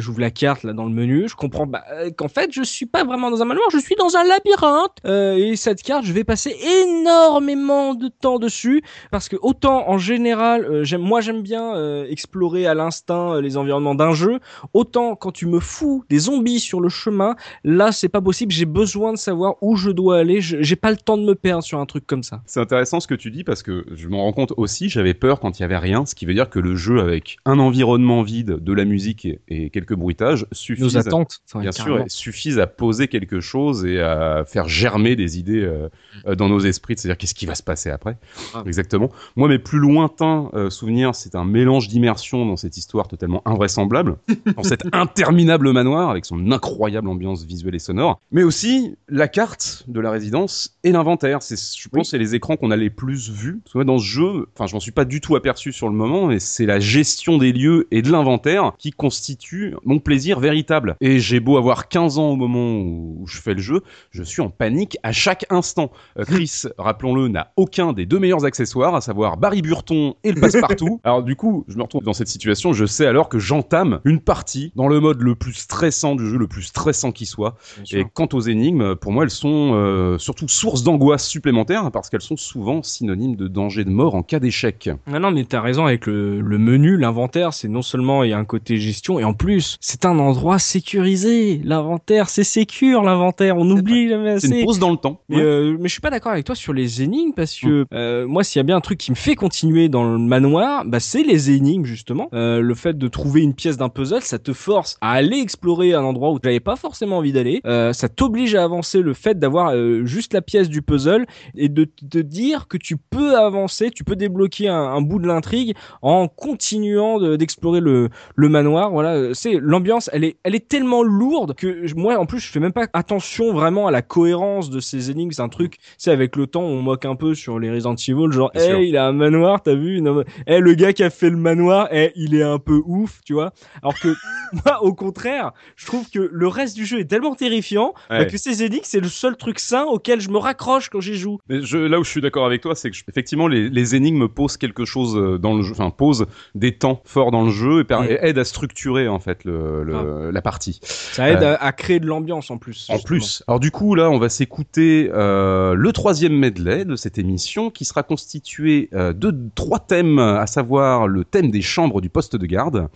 J'ouvre 0.01 0.21
la 0.21 0.31
carte 0.31 0.63
là 0.65 0.73
dans 0.73 0.85
le 0.85 0.91
menu, 0.91 1.29
je 1.29 1.35
comprends 1.35 1.67
bah, 1.67 1.83
qu'en 2.17 2.29
fait 2.29 2.51
je 2.53 2.63
suis 2.63 2.87
pas 2.87 3.05
vraiment 3.05 3.31
dans 3.31 3.41
un 3.43 3.45
manoir, 3.45 3.67
je 3.73 3.79
suis 3.79 3.95
dans 3.97 4.17
un 4.17 4.25
labyrinthe. 4.25 4.93
Euh, 5.07 5.37
et 5.37 5.57
cette 5.57 5.83
carte, 5.83 6.05
je 6.05 6.13
vais 6.13 6.25
passer 6.25 6.55
énormément 6.85 7.95
de 7.95 8.09
temps 8.09 8.39
dessus 8.39 8.83
parce 9.11 9.29
que 9.29 9.37
autant 9.43 9.89
en 9.89 9.99
général, 9.99 10.65
euh, 10.65 10.85
j'aime, 10.85 11.03
moi 11.03 11.21
j'aime 11.21 11.43
bien 11.43 11.77
euh, 11.77 12.07
explorer 12.09 12.67
à 12.67 12.75
l'instinct 12.75 13.35
euh, 13.35 13.41
les 13.41 13.57
environnements 13.57 13.95
d'un 13.95 14.13
jeu, 14.13 14.41
autant 14.73 15.17
quand 15.17 15.33
tu 15.33 15.47
me 15.47 15.61
fous 15.61 16.05
des 16.09 16.19
zombies 16.19 16.61
sur 16.61 16.81
le 16.81 16.89
chemin, 16.89 17.37
là 17.65 17.93
c'est 17.93 18.09
pas 18.09 18.21
possible. 18.21 18.53
J'ai 18.53 18.65
besoin 18.65 19.13
de 19.13 19.19
savoir 19.19 19.57
où 19.63 19.77
je 19.77 19.91
dois 19.91 20.19
aller. 20.19 20.41
J'ai 20.41 20.77
pas 20.77 20.91
le 20.91 20.97
temps 20.97 21.17
de 21.17 21.25
me 21.25 21.35
perdre 21.35 21.65
sur 21.65 21.79
un 21.79 21.87
truc 21.87 22.07
comme 22.07 22.23
ça. 22.23 22.43
C'est 22.47 22.61
intéressant 22.61 23.01
ce 23.01 23.07
que 23.07 23.15
tu 23.15 23.31
dis 23.31 23.45
parce 23.45 23.63
que 23.63 23.85
je 23.95 24.09
m'en 24.09 24.23
rends 24.23 24.33
compte 24.33 24.53
aussi, 24.57 24.89
j'avais 24.89 25.15
peur 25.15 25.41
quand 25.41 25.59
il 25.59 25.63
y 25.63 25.65
avait 25.65 25.79
rien, 25.79 26.07
ce 26.07 26.15
qui 26.15 26.27
veut 26.27 26.35
dire 26.35 26.51
que 26.51 26.59
le 26.59 26.77
jeu 26.77 27.01
avec 27.01 27.37
un 27.45 27.59
environnement 27.59 28.23
vide, 28.23 28.45
de 28.61 28.73
la 28.73 28.85
musique 28.85 29.25
et, 29.25 29.41
et 29.49 29.71
quelques 29.71 29.95
bruitages 29.95 30.47
suffisent. 30.53 30.85
Nos 30.85 30.97
attentes, 30.97 31.41
ça, 31.47 31.59
Bien 31.61 31.71
carrément. 31.71 32.09
sûr, 32.09 32.11
suffisent 32.11 32.59
à 32.59 32.67
poser 32.67 33.09
quelque 33.09 33.41
chose 33.41 33.85
et 33.85 34.01
à 34.01 34.45
faire 34.47 34.69
germer 34.69 35.17
des 35.17 35.39
idées 35.39 35.63
euh, 35.63 36.35
dans 36.35 36.49
nos 36.49 36.61
esprits, 36.61 36.74
c'est-à-dire 36.75 37.17
qu'est-ce 37.17 37.35
qui 37.35 37.47
va 37.47 37.55
se 37.55 37.63
passer 37.63 37.91
après. 37.91 38.17
Ah. 38.55 38.63
Exactement. 38.67 39.11
Moi, 39.37 39.49
mes 39.49 39.59
plus 39.59 39.79
lointains 39.79 40.51
euh, 40.55 40.71
souvenirs, 40.71 41.15
c'est 41.15 41.35
un 41.35 41.45
mélange 41.45 41.89
d'immersion 41.89 42.47
dans 42.47 42.57
cette 42.57 42.77
histoire 42.77 43.09
totalement 43.09 43.43
invraisemblable, 43.45 44.17
dans 44.57 44.63
cet 44.63 44.83
interminable 44.93 45.73
manoir 45.73 46.11
avec 46.11 46.25
son 46.25 46.51
incroyable 46.51 47.09
ambiance 47.09 47.45
visuelle 47.45 47.75
et 47.75 47.79
sonore, 47.79 48.21
mais 48.31 48.43
aussi 48.43 48.97
la 49.09 49.29
carte 49.29 49.85
de 49.89 50.01
la 50.01 50.11
résidence 50.11 50.77
et 50.85 50.93
l'inventaire. 50.93 51.43
C'est, 51.43 51.57
je 51.57 51.89
pense, 51.89 52.11
c'est 52.11 52.19
les 52.19 52.35
écrans 52.35 52.57
qu'on 52.57 52.71
a 52.71 52.77
les 52.77 52.91
plus 52.91 53.31
vus. 53.31 53.61
Parce 53.65 53.73
que 53.73 53.79
moi, 53.79 53.85
dans 53.85 53.99
ce 53.99 54.05
jeu, 54.05 54.49
enfin, 54.55 54.67
je 54.67 54.75
m'en 54.75 54.81
suis 54.81 54.93
pas 54.93 55.05
du 55.05 55.21
tout 55.21 55.37
aperçu 55.37 55.73
sur 55.73 55.89
le 55.89 55.95
moment, 55.95 56.27
mais 56.27 56.41
c'est 56.41 56.67
la 56.67 56.81
gestion 56.81 57.39
des 57.39 57.53
lieux 57.53 57.87
et 57.91 58.03
de 58.03 58.11
l'inventaire 58.11 58.73
qui 58.79 58.91
constitue 58.91 59.75
mon 59.85 59.99
plaisir 59.99 60.41
véritable. 60.41 60.97
Et 61.01 61.19
j'ai 61.19 61.41
beau 61.41 61.57
avoir 61.57 61.89
15 61.89 62.19
ans 62.19 62.31
au 62.31 62.37
moment 62.37 62.77
où, 62.77 63.19
où 63.21 63.27
je 63.27 63.41
fais 63.41 63.55
le 63.55 63.61
jeu, 63.61 63.83
je 64.11 64.23
suis 64.23 64.43
en 64.43 64.51
panique 64.51 64.99
à 65.03 65.13
chaque 65.13 65.47
instant. 65.51 65.91
Euh, 66.19 66.25
Chris, 66.25 66.64
rappelons-le, 66.79 67.29
n'a 67.29 67.53
aucun 67.57 67.93
des 67.93 68.07
deux 68.07 68.19
meilleurs 68.19 68.45
accessoires, 68.45 68.95
à 68.95 69.01
savoir 69.01 69.37
Barry 69.37 69.63
Burton 69.63 70.15
et 70.23 70.33
le 70.33 70.41
passe-partout. 70.41 71.01
alors 71.05 71.23
du 71.23 71.37
coup, 71.37 71.65
je 71.69 71.77
me 71.77 71.83
retrouve 71.83 72.03
dans 72.03 72.13
cette 72.13 72.29
situation, 72.29 72.73
je 72.73 72.87
sais 72.87 73.07
alors 73.07 73.29
que 73.29 73.39
j'entame 73.39 74.01
une 74.05 74.21
partie 74.21 74.73
dans 74.77 74.89
le 74.89 75.01
mode 75.01 75.21
le 75.21 75.35
plus 75.35 75.55
stressant 75.55 76.15
du 76.15 76.27
jeu, 76.29 76.39
le 76.39 76.47
plus 76.47 76.63
stressant 76.63 77.13
qui 77.13 77.27
soit. 77.27 77.57
Et 77.93 78.05
quant 78.13 78.29
aux 78.33 78.41
énigmes, 78.41 78.95
pour 78.97 79.13
moi, 79.13 79.25
elles 79.25 79.31
sont 79.31 79.73
euh, 79.75 80.19
surtout 80.19 80.49
source 80.49 80.83
d'angoisse 80.83 81.27
supplémentaire 81.27 81.91
parce 81.91 82.11
qu'elles 82.11 82.21
sont 82.21 82.37
souvent 82.37 82.83
synonymes 82.83 83.37
de 83.37 83.49
danger 83.49 83.85
de 83.85 83.91
mort 83.91 84.15
en 84.15 84.23
cas 84.23 84.41
d'échec. 84.41 84.91
Non, 85.07 85.21
non, 85.21 85.31
mais 85.31 85.45
t'as 85.45 85.61
raison 85.61 85.87
avec 85.87 86.07
le, 86.07 86.41
le 86.41 86.59
menu, 86.59 86.97
l'inventaire, 86.97 87.55
c'est 87.55 87.69
non 87.69 87.83
seulement 87.83 88.25
il 88.25 88.31
y 88.31 88.33
a 88.33 88.39
un 88.39 88.45
côté 88.45 88.77
gestion, 88.77 89.19
et 89.19 89.25
en 89.25 89.35
plus, 89.35 89.77
c'est 89.81 90.05
un 90.05 90.19
endroit 90.19 90.59
sécurisé. 90.59 91.61
L'inventaire, 91.65 92.29
c'est 92.29 92.45
sécure, 92.45 93.03
l'inventaire, 93.03 93.57
on 93.57 93.69
oublie 93.71 94.09
jamais 94.09 94.39
C'est 94.39 94.49
une 94.49 94.53
assez. 94.55 94.65
pause 94.65 94.79
dans 94.79 94.91
le 94.91 94.97
temps. 94.97 95.21
Mais, 95.29 95.41
euh, 95.41 95.77
mais 95.79 95.89
je 95.89 95.93
suis 95.93 96.01
pas 96.01 96.11
d'accord 96.11 96.33
avec 96.33 96.45
toi 96.45 96.54
sur 96.55 96.73
les 96.73 97.03
énigmes 97.03 97.33
parce 97.35 97.59
que 97.59 97.87
euh, 97.93 98.27
moi 98.27 98.45
s'il 98.45 98.59
y 98.59 98.61
a 98.61 98.65
bien 98.65 98.77
un 98.77 98.81
truc 98.81 98.99
qui 98.99 99.11
me 99.11 99.17
fait 99.17 99.35
continuer 99.35 99.89
dans 99.89 100.05
le 100.05 100.19
manoir, 100.19 100.85
bah 100.85 101.01
c'est 101.01 101.23
les 101.23 101.51
énigmes 101.51 101.85
justement. 101.85 102.29
Euh, 102.33 102.61
le 102.61 102.75
fait 102.75 102.97
de 102.97 103.09
trouver 103.09 103.43
une 103.43 103.55
pièce 103.55 103.77
d'un 103.77 103.89
puzzle, 103.89 104.23
ça 104.23 104.39
te 104.39 104.53
force 104.53 104.97
à 105.01 105.13
aller 105.13 105.39
explorer 105.39 105.95
un 105.95 106.03
endroit 106.03 106.31
où 106.33 106.39
tu 106.39 106.47
n'avais 106.49 106.61
pas 106.61 106.77
forcément 106.77 107.19
envie 107.19 107.33
d'aller. 107.33 107.61
Euh, 107.67 107.93
ça 107.93 108.09
t'oblige 108.09 108.55
à 108.55 108.65
avancer 108.65 109.01
le 109.03 109.15
fait 109.15 109.39
d'avoir 109.39 109.75
juste 110.05 110.33
la 110.35 110.43
pièce 110.43 110.69
du 110.69 110.83
puzzle 110.83 111.27
et 111.57 111.69
de 111.69 111.85
te 111.85 112.19
dire 112.19 112.69
que 112.69 112.77
tu 112.77 112.97
peux 112.97 113.37
avancer, 113.37 113.91
tu 113.91 114.05
peux 114.05 114.17
débloquer 114.17 114.69
un, 114.69 114.75
un 114.77 115.01
bout 115.01 115.19
de 115.19 115.27
l'intrigue 115.27 115.75
en 116.03 116.29
continuant 116.29 117.19
de- 117.19 117.37
d'explorer 117.37 117.81
le, 117.81 118.09
le 118.37 118.49
manoir. 118.49 118.91
Voilà, 118.91 119.35
c'est 119.35 119.55
l'ambiance, 119.61 120.11
elle 120.13 120.25
est, 120.25 120.37
elle 120.45 120.55
est 120.55 120.69
tellement 120.69 121.03
lourde 121.03 121.55
que 121.55 121.93
moi 121.97 122.17
en 122.19 122.27
plus 122.27 122.41
je 122.41 122.51
fais 122.51 122.61
même 122.61 122.73
pas 122.73 122.87
attention 122.93 123.53
vraiment 123.53 123.87
à 123.87 123.91
la 123.91 124.03
cohérence 124.03 124.71
de 124.71 124.81
ces 124.81 125.11
énigmes. 125.11 125.31
C'est 125.33 125.43
un 125.43 125.49
truc, 125.49 125.77
c'est 125.99 126.11
avec 126.11 126.37
le 126.37 126.44
temps 126.47 126.63
on 126.63 126.83
moque 126.83 127.05
un 127.05 127.17
peu 127.17 127.35
sur 127.35 127.59
les 127.59 127.71
Resident 127.71 127.95
Evil, 127.95 128.31
genre, 128.33 128.51
Bien 128.55 128.79
hey, 128.79 128.89
il 128.89 128.97
a 128.97 129.07
un 129.07 129.13
manoir, 129.13 129.63
t'as 129.63 129.75
vu? 129.75 130.01
Mais- 130.01 130.11
hey, 130.47 130.61
le 130.61 130.75
gars 130.75 130.93
qui 130.93 131.03
a 131.03 131.11
fait 131.11 131.31
le 131.31 131.37
manoir, 131.37 131.89
hey, 131.93 132.11
il 132.17 132.35
est 132.35 132.43
un 132.43 132.59
peu 132.59 132.81
ouf, 132.87 133.21
tu 133.25 133.33
vois? 133.35 133.53
Alors 133.83 133.99
que 133.99 134.09
moi, 134.65 134.83
au 134.83 134.95
contraire, 134.95 135.53
je 135.77 135.87
trouve 135.87 136.09
que 136.11 136.29
le 136.31 136.49
reste 136.49 136.77
du 136.77 136.85
jeu 136.87 137.01
est 137.01 137.05
tellement 137.07 137.35
terrifiant 137.35 137.95
bah, 138.09 138.21
Ouais. 138.21 138.27
que 138.27 138.37
ces 138.39 138.63
énigmes 138.63 138.83
c'est 138.85 139.01
le 139.01 139.09
seul 139.09 139.37
truc 139.37 139.59
sain 139.59 139.85
auquel 139.85 140.21
je 140.21 140.31
me 140.31 140.39
raccroche 140.39 140.89
quand 140.91 141.01
j'y 141.01 141.15
joue. 141.17 141.39
Mais 141.49 141.63
je, 141.63 141.79
là 141.79 141.99
où 141.99 142.05
je 142.05 142.11
suis 142.11 142.21
d'accord 142.21 142.47
avec 142.47 142.61
toi, 142.61 142.75
c'est 142.75 142.91
que 142.91 142.97
je- 142.97 143.05
effectivement 143.09 143.49
les, 143.49 143.69
les 143.69 143.95
énigmes 143.95 144.29
posent 144.29 144.57
quelque 144.57 144.85
chose 144.85 145.17
euh, 145.17 145.39
dans 145.39 145.55
le 145.55 145.63
jeu, 145.63 145.73
enfin 145.73 145.91
posent 145.91 146.27
des 146.55 146.73
temps 146.77 147.01
forts 147.05 147.31
dans 147.31 147.43
le 147.45 147.51
jeu 147.51 147.81
et, 147.81 147.95
Mm. 147.95 148.07
et 148.11 148.19
aident 148.29 148.39
à 148.39 148.45
structurer 148.45 149.09
en 149.09 149.19
fait 149.21 149.45
le, 149.45 149.85
le- 149.85 150.31
la 150.31 150.43
partie. 150.43 150.81
Ça 150.83 151.31
aide 151.31 151.43
Euh, 151.43 151.55
à, 151.61 151.67
à 151.67 151.73
créer 151.73 152.01
de 152.01 152.07
l'ambiance 152.07 152.51
en 152.51 152.59
plus. 152.59 152.87
En 152.89 152.95
justement. 152.95 153.07
plus, 153.07 153.43
alors 153.49 153.61
du 153.61 153.71
coup 153.71 153.95
là, 153.95 154.11
on 154.11 154.19
va 154.19 154.29
s'écouter 154.29 155.11
euh, 155.13 155.75
le 155.75 155.93
troisième 155.93 156.34
medley 156.39 156.85
de 156.85 156.97
cette 156.97 157.19
émission 157.19 157.71
qui 157.71 157.85
sera 157.85 158.03
constitué 158.03 158.89
euh, 158.93 159.13
de 159.13 159.35
trois 159.55 159.79
thèmes, 159.79 160.19
à 160.19 160.47
savoir 160.47 161.07
le 161.09 161.25
thème 161.25 161.51
des 161.51 161.63
chambres 161.63 162.01
du 162.01 162.09
poste 162.09 162.37
de 162.37 162.47
garde, 162.47 162.89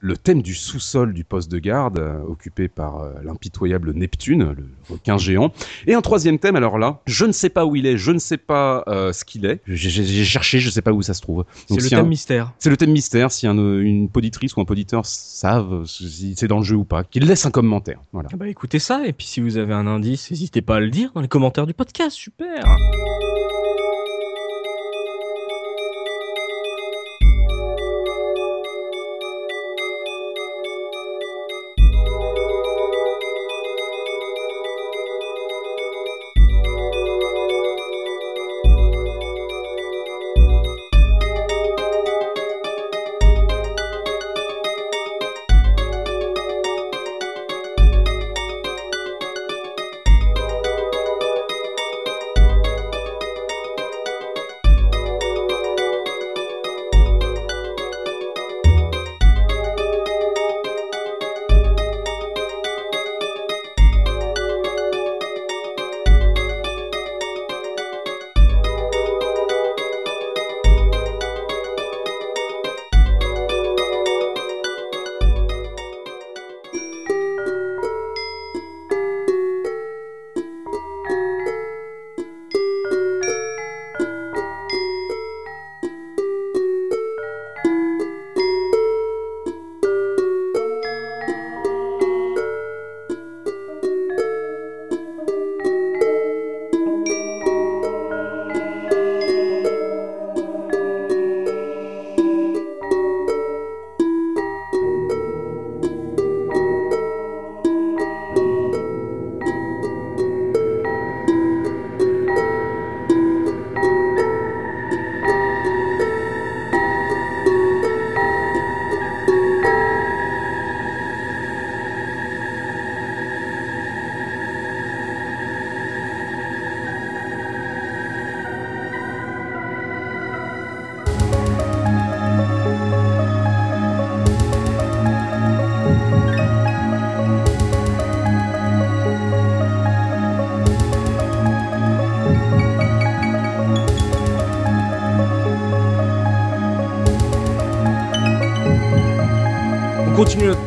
le 0.00 0.16
thème 0.16 0.42
du 0.42 0.54
sous-sol 0.54 1.12
du 1.14 1.24
poste 1.24 1.50
de 1.50 1.58
garde 1.58 1.98
euh, 1.98 2.18
occupé 2.26 2.68
par 2.68 3.00
euh, 3.00 3.12
l'impitoyable 3.24 3.92
Neptune, 3.94 4.52
le 4.56 4.66
requin 4.88 5.18
géant, 5.18 5.52
et 5.86 5.94
un 5.94 6.00
troisième 6.00 6.38
thème. 6.38 6.56
Alors 6.56 6.78
là, 6.78 7.00
je 7.06 7.24
ne 7.24 7.32
sais 7.32 7.50
pas 7.50 7.66
où 7.66 7.76
il 7.76 7.86
est, 7.86 7.96
je 7.98 8.10
ne 8.12 8.18
sais 8.18 8.36
pas 8.38 8.84
euh, 8.88 9.12
ce 9.12 9.24
qu'il 9.24 9.46
est. 9.46 9.60
J'ai 9.66 10.24
cherché, 10.24 10.60
je 10.60 10.70
sais 10.70 10.82
pas 10.82 10.92
où 10.92 11.02
ça 11.02 11.14
se 11.14 11.20
trouve. 11.22 11.44
C'est 11.68 11.76
le 11.80 11.88
thème 11.88 11.98
un- 12.00 12.08
mystère. 12.08 12.52
c'est 12.58 12.70
le 12.70 12.76
thème 12.76 12.92
mystère. 12.92 13.30
Si 13.32 13.46
un, 13.46 13.54
une 13.56 14.08
poditrice 14.08 14.56
ou 14.56 14.60
un 14.60 14.64
poditeur 14.64 15.04
savent 15.06 15.84
si 15.86 16.34
c'est 16.36 16.48
dans 16.48 16.58
le 16.58 16.64
jeu 16.64 16.76
ou 16.76 16.84
pas, 16.84 17.04
qu'ils 17.04 17.26
laissent 17.26 17.46
un 17.46 17.50
commentaire. 17.50 18.00
Voilà. 18.12 18.28
Ah 18.32 18.36
bah 18.36 18.48
écoutez 18.48 18.78
ça, 18.78 19.06
et 19.06 19.12
puis 19.12 19.26
si 19.26 19.40
vous 19.40 19.56
avez 19.56 19.74
un 19.74 19.86
indice, 19.86 20.30
n'hésitez 20.30 20.62
pas 20.62 20.76
à 20.76 20.80
le 20.80 20.90
dire 20.90 21.10
dans 21.14 21.20
les 21.20 21.28
commentaires 21.28 21.66
du 21.66 21.74
podcast, 21.74 22.12
super 22.16 22.64
thank 22.92 23.22
you 23.22 23.33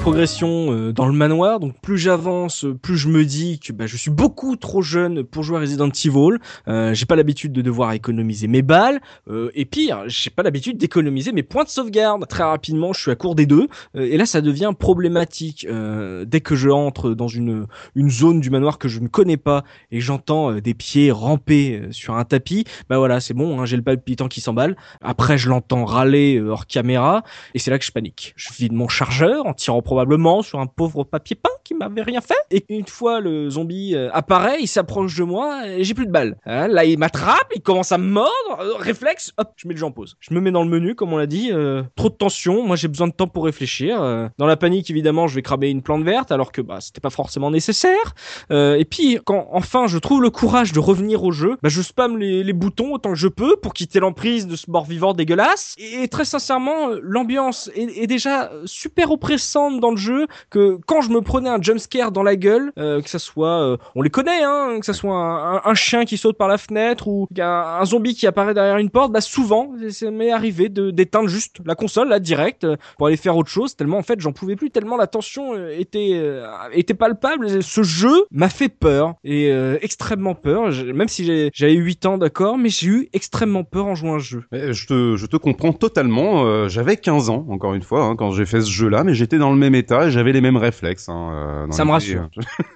progression 0.07 0.71
euh, 0.71 0.93
dans 0.93 1.05
le 1.05 1.11
manoir. 1.11 1.59
Donc 1.59 1.73
plus 1.81 1.97
j'avance, 1.97 2.65
plus 2.81 2.95
je 2.95 3.09
me 3.09 3.25
dis 3.25 3.59
que 3.59 3.73
bah, 3.73 3.87
je 3.87 3.97
suis 3.97 4.09
beaucoup 4.09 4.55
trop 4.55 4.81
jeune 4.81 5.25
pour 5.25 5.43
jouer 5.43 5.57
à 5.57 5.59
Resident 5.59 5.89
Evil. 5.89 6.37
Euh, 6.69 6.93
j'ai 6.93 7.05
pas 7.05 7.17
l'habitude 7.17 7.51
de 7.51 7.61
devoir 7.61 7.91
économiser 7.91 8.47
mes 8.47 8.61
balles. 8.61 9.01
Euh, 9.29 9.51
et 9.53 9.65
pire, 9.65 10.03
j'ai 10.07 10.29
pas 10.29 10.43
l'habitude 10.43 10.77
d'économiser 10.77 11.33
mes 11.33 11.43
points 11.43 11.65
de 11.65 11.69
sauvegarde. 11.69 12.25
Très 12.29 12.43
rapidement, 12.43 12.93
je 12.93 13.01
suis 13.01 13.11
à 13.11 13.15
court 13.15 13.35
des 13.35 13.45
deux. 13.45 13.67
Euh, 13.97 14.07
et 14.09 14.15
là, 14.15 14.25
ça 14.25 14.39
devient 14.39 14.71
problématique. 14.79 15.67
Euh, 15.69 16.23
dès 16.23 16.39
que 16.39 16.55
je 16.55 16.69
entre 16.69 17.09
dans 17.09 17.27
une, 17.27 17.67
une 17.95 18.09
zone 18.09 18.39
du 18.39 18.49
manoir 18.49 18.77
que 18.77 18.87
je 18.87 19.01
ne 19.01 19.09
connais 19.09 19.35
pas 19.35 19.65
et 19.91 19.99
j'entends 19.99 20.53
euh, 20.53 20.61
des 20.61 20.73
pieds 20.73 21.11
ramper 21.11 21.81
euh, 21.81 21.91
sur 21.91 22.13
un 22.13 22.23
tapis, 22.23 22.63
bah 22.89 22.97
voilà, 22.97 23.19
c'est 23.19 23.33
bon, 23.33 23.59
hein, 23.59 23.65
j'ai 23.65 23.75
le 23.75 23.83
palpitant 23.83 24.29
qui 24.29 24.39
s'emballe. 24.39 24.77
Après, 25.01 25.37
je 25.37 25.49
l'entends 25.49 25.83
râler 25.83 26.37
euh, 26.37 26.51
hors 26.51 26.65
caméra. 26.65 27.23
Et 27.53 27.59
c'est 27.59 27.71
là 27.71 27.77
que 27.77 27.83
je 27.83 27.91
panique. 27.91 28.33
Je 28.37 28.53
vide 28.53 28.71
mon 28.71 28.87
chargeur 28.87 29.45
en 29.45 29.53
tirant 29.53 29.81
probablement 29.81 29.96
sur 30.41 30.59
un 30.59 30.67
pauvre 30.67 31.03
papier 31.03 31.35
peint 31.35 31.49
qui 31.63 31.73
m'avait 31.73 32.01
rien 32.01 32.21
fait. 32.21 32.35
Et 32.49 32.63
une 32.69 32.87
fois 32.87 33.19
le 33.19 33.49
zombie 33.49 33.93
euh, 33.93 34.09
apparaît, 34.13 34.57
il 34.61 34.67
s'approche 34.67 35.15
de 35.17 35.23
moi 35.23 35.67
et 35.67 35.83
j'ai 35.83 35.93
plus 35.93 36.05
de 36.05 36.11
balles. 36.11 36.37
Hein, 36.45 36.67
là, 36.67 36.85
il 36.85 36.97
m'attrape, 36.97 37.51
il 37.55 37.61
commence 37.61 37.91
à 37.91 37.97
me 37.97 38.07
mordre. 38.07 38.31
Euh, 38.59 38.75
réflexe, 38.77 39.33
hop, 39.37 39.51
je 39.57 39.67
mets 39.67 39.73
le 39.73 39.79
jeu 39.79 39.85
en 39.85 39.91
pause. 39.91 40.15
Je 40.19 40.33
me 40.33 40.39
mets 40.39 40.51
dans 40.51 40.63
le 40.63 40.69
menu, 40.69 40.95
comme 40.95 41.11
on 41.11 41.17
l'a 41.17 41.25
dit. 41.25 41.49
euh, 41.51 41.83
trop 41.95 42.09
de 42.09 42.13
tension. 42.13 42.65
Moi, 42.65 42.77
j'ai 42.77 42.87
besoin 42.87 43.07
de 43.07 43.13
temps 43.13 43.27
pour 43.27 43.45
réfléchir. 43.45 43.97
Dans 44.37 44.45
la 44.45 44.55
panique, 44.55 44.89
évidemment, 44.89 45.27
je 45.27 45.35
vais 45.35 45.41
cramer 45.41 45.69
une 45.69 45.81
plante 45.81 46.03
verte 46.03 46.31
alors 46.31 46.51
que 46.51 46.61
bah, 46.61 46.79
c'était 46.79 47.01
pas 47.01 47.09
forcément 47.09 47.51
nécessaire. 47.51 48.15
Et 48.49 48.85
puis, 48.89 49.19
quand 49.25 49.47
enfin 49.51 49.87
je 49.87 49.97
trouve 49.97 50.21
le 50.21 50.29
courage 50.29 50.71
de 50.71 50.79
revenir 50.79 51.23
au 51.23 51.31
jeu, 51.31 51.57
bah, 51.61 51.69
je 51.69 51.81
spam 51.81 52.17
les, 52.17 52.53
boutons 52.53 52.93
autant 52.93 53.09
que 53.09 53.17
je 53.17 53.27
peux 53.27 53.57
pour 53.57 53.73
quitter 53.73 53.99
l'emprise 53.99 54.47
de 54.47 54.55
ce 54.55 54.71
mort-vivant 54.71 55.13
dégueulasse. 55.13 55.75
Et, 55.77 56.07
très 56.07 56.25
sincèrement, 56.25 56.89
l'ambiance 57.01 57.69
est, 57.75 58.07
déjà 58.07 58.51
super 58.65 59.11
oppressante 59.11 59.79
le 59.91 59.97
jeu 59.97 60.27
que 60.49 60.77
quand 60.85 61.01
je 61.01 61.09
me 61.09 61.21
prenais 61.21 61.49
un 61.49 61.61
jumpscare 61.61 62.11
dans 62.11 62.23
la 62.23 62.35
gueule, 62.35 62.71
euh, 62.77 63.01
que 63.01 63.09
ça 63.09 63.19
soit, 63.19 63.61
euh, 63.61 63.77
on 63.95 64.01
les 64.01 64.09
connaît, 64.09 64.43
hein, 64.43 64.77
que 64.79 64.85
ça 64.85 64.93
soit 64.93 65.13
un, 65.15 65.55
un- 65.57 65.61
un 65.65 65.73
chien 65.73 66.05
qui 66.05 66.17
saute 66.17 66.37
par 66.37 66.47
la 66.47 66.57
fenêtre 66.57 67.07
ou 67.07 67.27
un, 67.39 67.43
un 67.81 67.85
zombie 67.85 68.13
qui 68.15 68.27
apparaît 68.27 68.53
derrière 68.53 68.77
une 68.77 68.89
porte, 68.89 69.11
bah 69.11 69.21
souvent, 69.21 69.71
ça 69.89 70.11
m'est 70.11 70.31
arrivé 70.31 70.69
de 70.69 70.91
d'éteindre 70.91 71.27
juste 71.29 71.57
la 71.65 71.75
console 71.75 72.09
là 72.09 72.19
direct 72.19 72.63
euh, 72.63 72.75
pour 72.97 73.07
aller 73.07 73.17
faire 73.17 73.35
autre 73.37 73.49
chose. 73.49 73.75
Tellement 73.75 73.97
en 73.97 74.03
fait, 74.03 74.19
j'en 74.19 74.31
pouvais 74.31 74.55
plus, 74.55 74.69
tellement 74.71 74.97
la 74.97 75.07
tension 75.07 75.53
était 75.69 76.21
était 76.73 76.93
palpable. 76.93 77.61
Ce 77.63 77.83
jeu 77.83 78.25
m'a 78.31 78.49
fait 78.49 78.69
peur 78.69 79.15
et 79.23 79.49
extrêmement 79.81 80.35
peur. 80.35 80.69
Même 80.93 81.07
si 81.07 81.49
j'avais 81.53 81.73
8 81.73 82.05
ans, 82.05 82.17
d'accord, 82.17 82.57
mais 82.57 82.69
j'ai 82.69 82.87
eu 82.87 83.09
extrêmement 83.13 83.63
peur 83.63 83.85
en 83.87 83.95
jouant 83.95 84.15
à 84.15 84.19
ce 84.19 84.23
jeu. 84.25 84.43
Je 84.51 84.85
te, 84.87 85.15
je 85.17 85.25
te 85.25 85.37
comprends 85.37 85.73
totalement. 85.73 86.67
j'avais 86.67 86.97
15 86.97 87.29
ans, 87.29 87.45
encore 87.49 87.73
une 87.73 87.81
fois, 87.83 88.03
hein, 88.03 88.15
quand 88.15 88.31
j'ai 88.31 88.45
fait 88.45 88.61
ce 88.61 88.69
jeu-là, 88.71 89.03
mais 89.03 89.13
j'étais 89.13 89.37
dans 89.37 89.51
le 89.51 89.57
même 89.57 89.75
état 89.77 90.07
et 90.07 90.11
j'avais 90.11 90.31
les 90.31 90.41
mêmes 90.41 90.57
réflexes. 90.57 91.09
hein, 91.09 91.29
euh, 91.33 91.67
dans 91.67 91.71
Ça 91.73 91.85
me 91.85 91.91
rassure. 91.91 92.29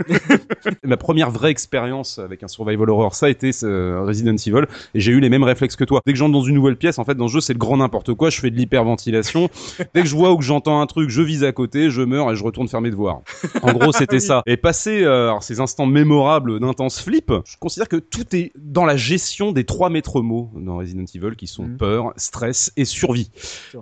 Ma 0.84 0.98
première 0.98 1.32
vraie 1.32 1.52
expérience 1.52 2.20
avec 2.20 2.44
un 2.44 2.48
survival 2.48 2.90
horror, 2.90 3.16
ça 3.16 3.28
a 3.28 3.30
été 3.30 3.52
Resident 3.52 4.36
Evil, 4.36 4.66
et 4.94 5.00
j'ai 5.00 5.12
eu 5.12 5.20
les 5.20 5.30
mêmes 5.30 5.44
réflexes 5.44 5.76
que 5.76 5.84
toi. 5.84 6.02
Dès 6.06 6.14
que 6.14 6.18
j'entre 6.20 6.34
dans 6.34 6.42
une 6.44 6.56
nouvelle 6.56 6.76
pièce, 6.78 7.00
en 7.00 7.06
fait, 7.06 7.16
dans 7.16 7.28
ce 7.28 7.34
jeu, 7.34 7.42
c'est 7.42 7.54
le 7.54 7.60
grand 7.60 7.78
n'importe 7.78 8.14
quoi. 8.14 8.30
Je 8.30 8.40
fais 8.40 8.50
de 8.50 8.56
l'hyperventilation. 8.56 9.50
Dès 9.94 10.02
que 10.02 10.08
je 10.08 10.16
vois 10.16 10.32
ou 10.32 10.38
que 10.38 10.44
j'entends 10.44 10.82
un 10.82 10.86
truc, 10.86 11.10
je 11.10 11.22
vise 11.22 11.44
à 11.44 11.52
côté, 11.52 11.90
je 11.90 12.02
meurs 12.02 12.32
et 12.32 12.36
je 12.36 12.44
retourne 12.44 12.68
faire 12.68 12.82
mes 12.82 12.92
devoirs. 12.92 13.22
En 13.62 13.74
gros, 13.74 13.92
c'était 13.92 14.20
ça. 14.20 14.42
Et 14.46 14.58
passer 14.58 15.04
euh, 15.04 15.30
alors, 15.30 15.44
ces 15.44 15.60
instants 15.60 15.86
mémorables 15.86 16.60
d'intense 16.60 17.02
flip, 17.02 17.32
je 17.46 17.58
considère 17.58 17.88
que 17.88 17.98
tout 17.98 18.36
est 18.36 18.52
dans 18.58 18.86
la 18.86 18.98
gestion 18.98 19.52
des 19.52 19.64
trois 19.64 19.90
maîtres 19.90 20.22
mots 20.22 20.50
dans 20.56 20.78
Resident 20.78 21.06
Evil 21.14 21.36
qui 21.36 21.48
sont 21.48 21.62
Mhm. 21.64 21.78
peur, 21.78 22.14
stress 22.18 22.72
et 22.76 22.86
survie. 22.86 23.30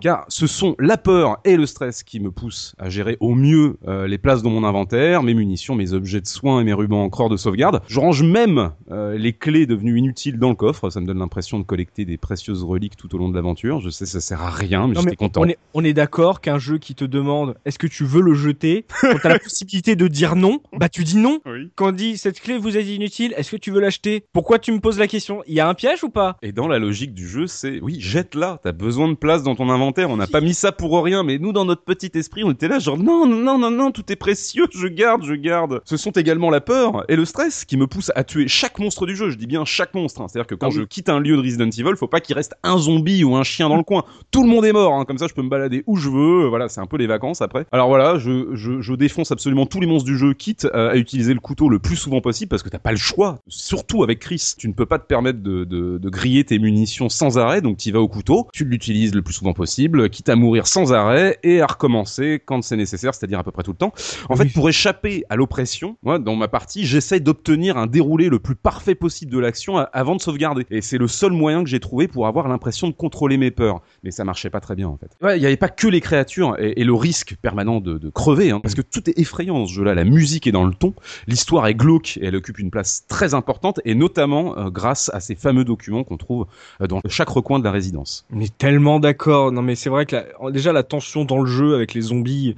Car 0.02 0.26
ce 0.28 0.48
sont 0.48 0.76
la 0.80 0.98
peur 0.98 1.38
et 1.46 1.56
le 1.56 1.66
stress 1.66 2.04
qui 2.04 2.20
me 2.20 2.30
poussent 2.30 2.76
à 2.78 2.90
gérer 2.90 3.09
au 3.20 3.36
mieux 3.36 3.78
euh, 3.88 4.08
les 4.08 4.18
places 4.18 4.42
dans 4.44 4.50
mon 4.50 4.64
inventaire, 4.64 5.24
mes 5.24 5.34
munitions, 5.34 5.76
mes 5.76 5.94
objets 5.94 6.22
de 6.22 6.28
soins 6.28 6.62
et 6.62 6.64
mes 6.64 6.74
rubans 6.74 7.02
encreurs 7.04 7.30
de 7.30 7.38
sauvegarde. 7.38 7.82
Je 7.88 8.00
range 8.00 8.24
même 8.24 8.72
euh, 8.92 9.18
les 9.18 9.34
clés 9.34 9.66
devenues 9.66 9.98
inutiles 9.98 10.38
dans 10.40 10.50
le 10.50 10.56
coffre. 10.56 10.90
Ça 10.90 11.00
me 11.02 11.06
donne 11.08 11.20
l'impression 11.20 11.60
de 11.60 11.64
collecter 11.64 12.06
des 12.06 12.18
précieuses 12.18 12.64
reliques 12.64 12.96
tout 12.98 13.14
au 13.16 13.18
long 13.18 13.30
de 13.30 13.36
l'aventure. 13.36 13.80
Je 13.82 13.90
sais, 13.90 14.06
ça 14.06 14.20
sert 14.22 14.42
à 14.42 14.50
rien, 14.50 14.88
mais 14.88 14.94
Non, 14.96 15.02
j'étais 15.02 15.12
mais 15.12 15.16
content. 15.16 15.42
on 15.42 15.48
est, 15.48 15.58
on 15.74 15.84
est 15.84 15.94
d'accord 15.94 16.42
qu'un 16.42 16.60
jeu 16.60 16.78
qui 16.78 16.96
te 16.96 17.06
demande 17.06 17.56
est-ce 17.66 17.80
que 17.80 17.88
tu 17.88 18.04
veux 18.06 18.22
le 18.22 18.34
jeter, 18.34 18.86
quand 19.02 19.18
t'as 19.22 19.30
la 19.30 19.40
possibilité 19.40 19.96
de 19.96 20.08
dire 20.08 20.36
non, 20.36 20.60
bah 20.78 20.90
tu 20.90 21.04
dis 21.04 21.18
non. 21.18 21.40
Oui. 21.46 21.70
Quand 21.76 21.90
on 21.90 21.92
dit 21.92 22.18
cette 22.18 22.40
clé 22.40 22.58
vous 22.58 22.78
est 22.78 22.86
inutile, 22.86 23.34
est-ce 23.38 23.52
que 23.52 23.58
tu 23.58 23.72
veux 23.72 23.80
l'acheter? 23.80 24.24
Pourquoi 24.34 24.60
tu 24.60 24.72
me 24.72 24.80
poses 24.80 25.00
la 25.00 25.08
question? 25.08 25.42
Il 25.48 25.54
y 25.54 25.60
a 25.60 25.68
un 25.68 25.74
piège 25.74 26.04
ou 26.04 26.10
pas? 26.10 26.38
Et 26.42 26.52
dans 26.52 26.68
la 26.68 26.78
logique 26.80 27.14
du 27.14 27.28
jeu, 27.28 27.48
c'est 27.48 27.80
oui, 27.82 27.98
jette-la. 28.00 28.60
T'as 28.64 28.72
besoin 28.72 29.08
de 29.08 29.14
place 29.16 29.44
dans 29.44 29.56
ton 29.56 29.70
inventaire. 29.70 30.10
On 30.10 30.18
n'a 30.18 30.28
pas 30.28 30.42
mis 30.42 30.54
ça 30.54 30.72
pour 30.72 31.04
rien, 31.04 31.24
mais 31.24 31.38
nous, 31.40 31.54
dans 31.54 31.66
notre 31.66 31.84
petit 31.84 32.12
esprit, 32.16 32.44
on 32.44 32.52
était 32.52 32.68
là 32.68 32.80
genre 32.80 32.98
non, 33.00 33.26
non, 33.26 33.38
non, 33.38 33.58
non, 33.58 33.72
non, 33.72 33.92
tout 33.92 34.12
est 34.12 34.16
précieux. 34.16 34.68
Je 34.72 34.88
garde, 34.88 35.24
je 35.24 35.34
garde. 35.34 35.82
Ce 35.86 35.98
sont 35.98 36.12
également 36.12 36.50
la 36.50 36.62
peur 36.62 37.04
et 37.10 37.16
le 37.16 37.26
stress 37.26 37.66
qui 37.66 37.78
me 37.78 37.88
poussent 37.88 38.12
à 38.16 38.24
tuer 38.24 38.48
chaque 38.48 38.80
monstre 38.80 39.06
du 39.06 39.16
jeu. 39.16 39.30
Je 39.30 39.38
dis 39.38 39.48
bien 39.48 39.66
chaque 39.66 39.94
monstre. 39.94 40.22
hein. 40.22 40.28
C'est-à-dire 40.28 40.48
que 40.48 40.56
quand 40.56 40.68
Ah 40.68 40.70
oui. 40.70 40.76
je 40.78 40.84
quitte 40.84 41.10
un 41.10 41.20
lieu 41.20 41.36
de 41.36 41.42
Resident 41.42 41.70
Evil, 41.70 41.96
faut 41.98 42.08
pas 42.08 42.20
qu'il 42.20 42.36
reste 42.36 42.56
un 42.64 42.78
zombie 42.78 43.24
ou 43.24 43.36
un 43.36 43.44
chien 43.44 43.70
dans 43.70 43.78
le 43.78 43.84
coin. 43.84 44.04
Tout 44.32 44.44
le 44.44 44.50
monde 44.50 44.66
est 44.66 44.74
mort. 44.74 44.94
hein. 44.94 45.06
Comme 45.06 45.18
ça, 45.18 45.28
je 45.28 45.34
peux 45.34 45.42
me 45.42 45.50
balader 45.50 45.84
où 45.88 45.96
je 45.96 46.10
veux. 46.10 46.48
Voilà, 46.48 46.70
c'est 46.70 46.82
un 46.82 46.86
peu 46.86 46.98
les 46.98 47.08
vacances 47.08 47.42
après. 47.42 47.66
Alors 47.72 47.88
voilà, 47.88 48.18
je, 48.20 48.56
je, 48.56 48.82
je 48.82 48.94
défonce 48.94 49.32
absolument 49.32 49.66
tous 49.66 49.80
les 49.80 49.88
monstres 49.88 50.06
du 50.06 50.18
jeu, 50.18 50.34
quitte 50.34 50.66
euh, 50.66 50.92
à 50.92 50.96
utiliser 50.96 51.34
le 51.34 51.40
couteau 51.40 51.70
le 51.70 51.80
plus 51.80 51.96
souvent 51.96 52.22
possible 52.22 52.50
parce 52.50 52.64
que 52.64 52.70
t'as 52.70 52.80
pas 52.80 52.92
le 52.92 52.98
choix. 52.98 53.40
Surtout 53.48 54.04
avec 54.04 54.20
Chris, 54.20 54.54
tu 54.58 54.68
ne 54.68 54.74
peux 54.74 54.86
pas 54.86 55.00
te 55.00 55.06
permettre 55.06 55.40
de, 55.42 55.64
de, 55.64 55.98
de 55.98 56.10
griller 56.10 56.44
tes 56.44 56.60
munitions 56.60 57.10
sans 57.10 57.38
arrêt, 57.38 57.62
donc 57.62 57.78
tu 57.78 57.92
vas 57.92 58.00
au 58.02 58.08
couteau, 58.08 58.48
tu 58.54 58.66
l'utilises 58.66 59.14
le 59.16 59.22
plus 59.22 59.34
souvent 59.34 59.54
possible, 59.54 60.10
quitte 60.10 60.30
à 60.30 60.36
mourir 60.36 60.68
sans 60.68 60.94
arrêt 60.94 61.38
et 61.44 61.62
à 61.62 61.68
recommencer 61.68 62.42
quand 62.46 62.62
c'est 62.64 62.76
nécessaire, 62.80 63.14
c'est-à-dire 63.14 63.38
à 63.40 63.44
peu 63.44 63.52
près 63.52 63.64
tout 63.64 63.72
le 63.72 63.78
temps. 63.78 63.94
En 64.30 64.34
Oui. 64.36 64.40
fait, 64.48 64.54
pour 64.54 64.68
échapper 64.70 65.24
à 65.30 65.36
l'oppression, 65.36 65.98
moi, 66.04 66.18
dans 66.20 66.36
ma 66.36 66.48
partie, 66.48 66.86
j'essaye 66.86 67.22
d'obtenir 67.22 67.78
un 67.78 67.86
déroulé 67.88 68.30
le 68.30 68.40
plus 68.40 68.56
parfait 68.56 68.96
possible 68.96 69.32
de 69.32 69.38
l'action 69.40 69.78
avant 69.78 70.16
de 70.16 70.22
sauvegarder. 70.22 70.66
Et 70.72 70.82
c'est 70.82 70.98
le 70.98 71.08
seul 71.08 71.32
moyen 71.32 71.64
que 71.64 71.70
j'ai 71.70 71.80
trouvé 71.80 72.08
pour 72.08 72.26
avoir 72.28 72.48
l'impression 72.48 72.88
de 72.88 72.94
contrôler 72.94 73.38
mes 73.38 73.52
peurs. 73.52 73.82
Mais 74.04 74.12
ça 74.12 74.24
marchait 74.24 74.50
pas 74.50 74.60
très 74.60 74.76
bien, 74.76 74.88
en 74.88 74.98
fait. 74.98 75.12
Ouais, 75.22 75.38
il 75.38 75.44
y 75.44 75.46
avait 75.46 75.58
pas 75.58 75.70
que 75.70 75.88
les 75.88 76.02
créatures 76.02 76.56
et, 76.60 76.82
et 76.82 76.84
le 76.84 76.94
risque 76.94 77.36
permanent 77.42 77.80
de, 77.82 77.98
de 77.98 78.10
crever, 78.10 78.52
hein, 78.52 78.60
parce 78.62 78.74
que 78.76 78.82
tout 78.82 79.08
est 79.10 79.20
effrayant 79.20 79.60
dans 79.60 79.66
ce 79.68 79.74
jeu-là. 79.74 79.94
La 79.94 80.04
musique 80.06 80.48
est 80.48 80.52
dans 80.52 80.64
le 80.66 80.74
ton, 80.74 80.94
l'histoire 81.28 81.68
est 81.68 81.76
glauque 81.76 82.18
et 82.18 82.26
elle 82.26 82.36
occupe 82.36 82.60
une 82.60 82.72
place 82.72 83.06
très 83.08 83.34
importante, 83.34 83.80
et 83.86 83.96
notamment 83.96 84.58
euh, 84.58 84.70
grâce 84.70 85.10
à 85.14 85.20
ces 85.20 85.36
fameux 85.36 85.66
documents 85.66 86.04
qu'on 86.04 86.18
trouve 86.18 86.46
euh, 86.82 86.88
dans 86.88 87.02
chaque 87.08 87.30
recoin 87.30 87.60
de 87.60 87.64
la 87.64 87.72
résidence. 87.72 88.26
On 88.34 88.40
est 88.40 88.58
tellement 88.58 89.00
d'accord. 89.00 89.52
Non 89.52 89.62
mais 89.62 89.76
c'est 89.76 89.90
vrai 89.90 90.06
que 90.06 90.16
la- 90.16 90.52
déjà 90.52 90.72
la 90.74 90.84
tension 90.84 91.26
dans 91.26 91.40
le 91.40 91.46
jeu 91.46 91.76
avec 91.76 91.94
les 91.94 92.02
zombies, 92.02 92.56